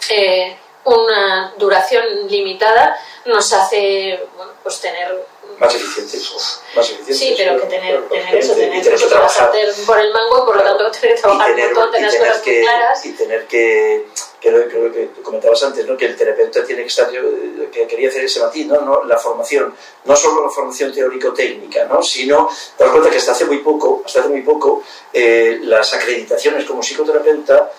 [0.10, 5.28] eh, una duración limitada nos hace bueno, pues tener
[5.60, 6.32] más eficientes.
[6.76, 9.52] Más eficientes sí, pero que tener, tener eso, tener, que, trabajar
[9.86, 12.18] por el mango y por lo tanto tener que trabajar tener, un montón, tener, las
[12.18, 13.06] cosas que, claras.
[13.06, 14.06] Y tener que,
[14.40, 15.96] que lo, que comentabas antes, ¿no?
[15.96, 17.22] que el terapeuta tiene que estar, yo
[17.72, 18.82] que quería hacer ese matiz, ¿no?
[18.82, 19.04] ¿no?
[19.04, 19.74] la formación,
[20.06, 22.02] no solo la formación teórico-técnica, ¿no?
[22.02, 24.84] sino dar cuenta que hasta hace muy poco, hasta hace muy poco
[25.14, 27.72] eh, las acreditaciones como psicoterapeuta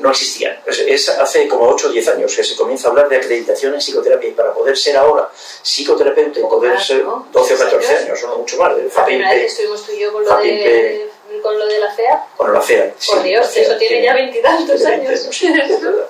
[0.00, 0.58] no existían.
[0.66, 3.80] Es, hace como 8 o 10 años que se comienza a hablar de acreditación en
[3.80, 5.28] psicoterapia y para poder ser ahora
[5.62, 8.72] psicoterapeuta y poder ser 12 o 14 años, o no mucho más.
[8.76, 11.10] La primera vez que estuvimos tú y yo con lo, de,
[11.42, 12.24] con lo de la FEA.
[12.36, 12.94] Con la FEA.
[13.06, 15.28] Por Dios, eso tiene, ya veintitantos años.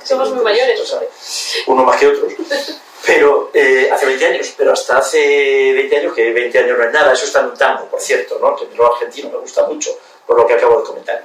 [0.05, 0.96] Somos muy mayores.
[1.66, 2.32] Uno más que otros.
[3.07, 5.18] Pero eh, hace 20 años, pero hasta hace
[5.72, 8.38] 20 años, que 20 años no es nada, eso está en un tango, por cierto,
[8.38, 8.55] ¿no?
[8.76, 11.24] lo argentino me gusta mucho, por lo que acabo de comentar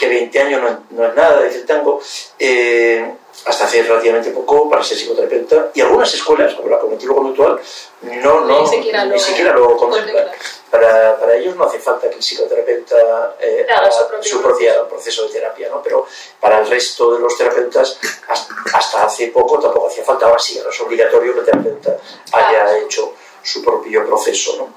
[0.00, 2.00] que 20 años no, es nada, dice el tango,
[2.38, 7.60] eh, hasta hace relativamente poco para ser psicoterapeuta y algunas escuelas, como la cognitivo-conductual,
[8.02, 10.14] no, no, Ni siquiera lo- ni siquiera lo contemplan.
[10.24, 10.28] contemplan.
[10.70, 13.90] Para, para ellos no hace falta que el psicoterapeuta eh, Haga
[14.22, 15.82] su propio proceso de terapia, ¿no?
[15.82, 16.06] pero
[16.40, 17.98] para el resto de los terapeutas,
[18.28, 21.96] hasta, hasta hace poco tampoco hacía falta, ahora sí, ahora es obligatorio que el terapeuta
[22.32, 22.76] haya Claro.
[22.76, 24.56] hecho su propio proceso.
[24.58, 24.74] ¿no?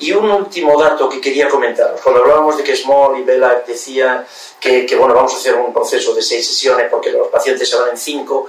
[0.00, 2.00] Y un último dato que quería comentaros.
[2.00, 4.26] Cuando hablábamos de que Small y Bella decía
[4.60, 7.96] que, bueno, vamos a hacer un proceso de seis sesiones porque los pacientes se en
[7.96, 8.48] cinco,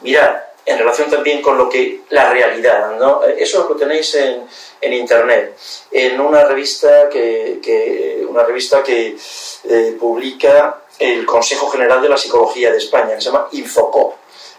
[0.00, 3.22] mirad, en relación también con lo que la realidad, ¿no?
[3.24, 5.56] Eso lo tenéis en, internet,
[5.90, 9.16] en una revista que, que- una revista que
[9.64, 14.14] eh, publica el Consejo General de la Psicología de España, que se llama Infocop.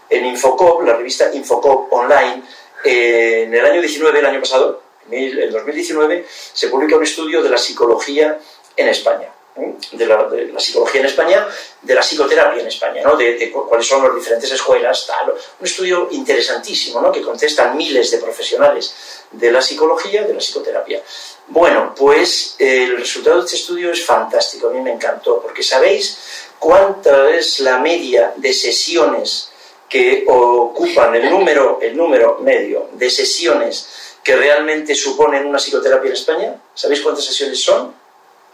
[0.08, 2.42] En Infocop, la revista Infocop Online,
[2.84, 7.58] en el año 19, el año pasado, en 2019, se publica un estudio de la
[7.58, 8.38] psicología
[8.76, 9.28] en España.
[9.56, 9.74] ¿eh?
[9.92, 10.28] De la,
[10.58, 11.48] psicología en España,
[11.82, 13.16] de la psicoterapia en España, ¿no?
[13.16, 15.30] de, de cu- cuáles son las diferentes escuelas, tal.
[15.32, 17.10] Un estudio interesantísimo, ¿no?
[17.10, 18.94] que contestan miles de profesionales
[19.32, 21.02] de la psicología, de la psicoterapia.
[21.48, 26.16] Bueno, pues el resultado de este estudio es fantástico, a mí me encantó, porque sabéis
[26.60, 29.49] cuánta es la media de sesiones
[29.90, 36.14] que ocupan el número, el número medio de sesiones que realmente suponen una psicoterapia en
[36.14, 36.60] España.
[36.72, 37.92] ¿Sabéis cuántas sesiones son?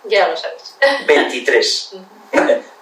[0.04, 0.74] Ya lo sabéis.
[1.06, 1.90] 23.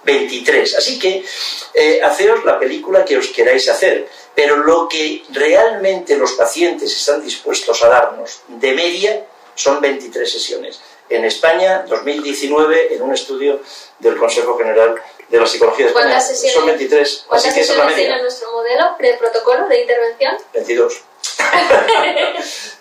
[0.05, 0.75] 23.
[0.75, 1.25] Así que
[1.73, 4.07] eh, haceos la película que os queráis hacer.
[4.33, 9.25] Pero lo que realmente los pacientes están dispuestos a darnos de media
[9.55, 10.79] son 23 sesiones.
[11.09, 13.61] En España, 2019, en un estudio
[13.99, 14.95] del Consejo General
[15.29, 17.01] de la Psicología de España, ¿Cuántas sesiones- son 23.
[17.07, 20.37] Así ¿Cuántas que esa es la sesiones tiene nuestro modelo de protocolo de intervención?
[20.53, 21.01] 22.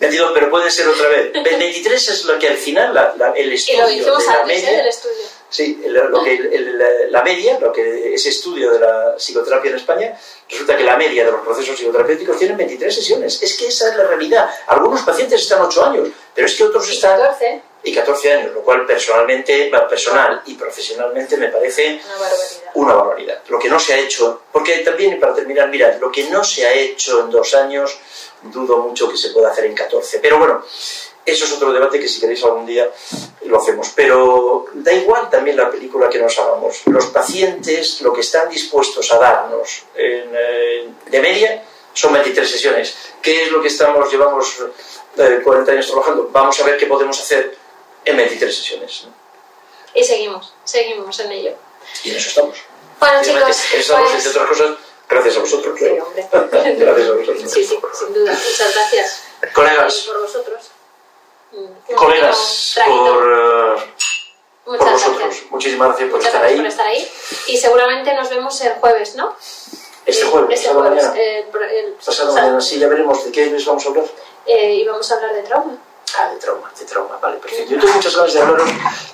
[0.01, 1.32] 22, pero puede ser otra vez.
[1.32, 4.40] 23 es lo que al final la- la- el Y estudio lo hicimos de la
[4.42, 4.47] ¿eh?
[4.47, 4.70] media...
[4.78, 5.24] del estudio.
[5.49, 9.70] Sí, el- lo que, el- el- la media, lo que ese estudio de la psicoterapia
[9.70, 10.18] en España,
[10.51, 13.40] resulta que la media de los procesos psicoterapéuticos tienen 23 sesiones.
[13.42, 14.51] Es que esa es la realidad.
[14.66, 18.55] Algunos pacientes están 8 años, pero es que otros Y están 14, y 14 años,
[18.55, 22.70] lo cual personalmente, personal y profesionalmente me parece una barbaridad.
[22.74, 23.43] una barbaridad.
[23.49, 26.66] Lo que no se ha hecho, porque también, para terminar, mirad, lo que no se
[26.66, 27.99] ha hecho en dos años,
[28.43, 30.18] dudo mucho que se pueda hacer en 14.
[30.20, 30.64] Pero bueno,
[31.26, 32.91] eso es otro debate que si queréis algún día
[33.45, 33.93] lo hacemos.
[33.95, 36.82] Pero da igual también la película que nos hagamos.
[36.87, 42.95] Los pacientes lo que están dispuestos a darnos en, eh, de media son 23 sesiones.
[43.22, 44.59] ¿Qué es lo que estamos, llevamos
[45.16, 46.28] eh, 40 años trabajando?
[46.32, 47.63] Vamos a ver qué podemos hacer
[48.05, 49.05] en 23 sesiones.
[49.05, 49.12] ¿no?
[49.94, 51.55] Y seguimos, seguimos en ello.
[52.02, 52.59] Y en eso estamos.
[53.00, 54.76] Bueno, Obviamente, chicos, Estamos, pues- entre otras cosas,
[55.09, 55.78] gracias a vosotros.
[55.78, 56.28] Sí, hombre.
[56.78, 57.52] gracias a vosotros.
[57.52, 58.32] Sí, sí, sin duda.
[58.32, 59.22] Muchas gracias.
[59.52, 60.62] Colegas, por vosotros.
[61.52, 63.22] Mm, colegas, por,
[63.78, 63.84] eh,
[64.64, 65.18] por Muchas vosotros.
[65.20, 65.50] gracias.
[65.50, 66.57] Muchísimas gracias por Muchas estar gracias ahí.
[66.62, 67.12] por estar ahí.
[67.48, 69.36] Y seguramente nos vemos el jueves, ¿no?
[70.07, 71.05] Este Eh, jueves, Este jueves.
[71.05, 71.20] mañana.
[71.20, 71.46] eh,
[71.78, 74.05] el- Pasado o sea, mañana, sí, ya veremos de qué les vamos a hablar.
[74.46, 75.78] eh, y vamos a hablar de trauma.
[76.16, 77.72] Ah, de trauma, de trauma, vale, perfecto.
[77.72, 78.68] Yo tengo muchas ganas de hablaros,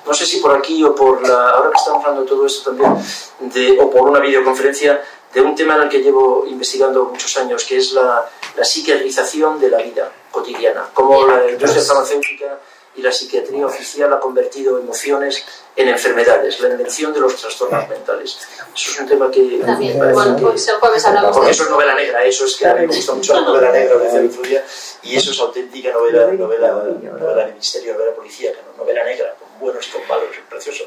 [0.07, 2.71] no sé si por aquí o por la, ahora que estamos hablando de todo esto
[2.71, 2.95] también,
[3.41, 7.65] de, o por una videoconferencia, de un tema en el que llevo investigando muchos años,
[7.65, 12.59] que es la, la psiquiatrización de la vida cotidiana, cómo la industria farmacéutica
[13.01, 15.43] y la psiquiatría oficial ha convertido emociones
[15.75, 18.37] en enfermedades, la invención de los trastornos mentales.
[18.75, 19.99] Eso es un tema que También.
[19.99, 22.67] Bueno, que- pues el jueves hablamos porque de eso es novela negra, eso es que
[22.67, 24.65] a mí me gusta mucho la novela negra, lo decía el otro día,
[25.03, 28.85] y eso es auténtica novela, novela, novela de misterio, novela policíaca, ¿no?
[28.85, 30.85] novela negra, con buenos y con malos, es precioso.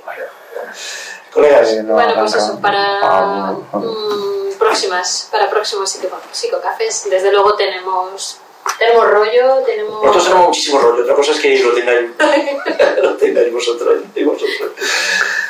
[1.33, 8.37] Colegas, Bueno, pues eso, para mm, próximas, para próximos psico- psicocafés, desde luego tenemos,
[8.77, 10.03] tenemos rollo, tenemos...
[10.03, 12.11] nosotros tenemos muchísimo rollo, otra cosa es que lo tengáis,
[13.01, 14.71] lo tengáis vosotros, y vosotros.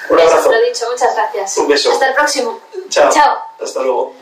[0.10, 1.58] Un abrazo, lo dicho, muchas gracias.
[1.58, 1.92] Un beso.
[1.92, 2.60] Hasta el próximo.
[2.90, 3.38] chao, Chao.
[3.62, 4.14] hasta luego.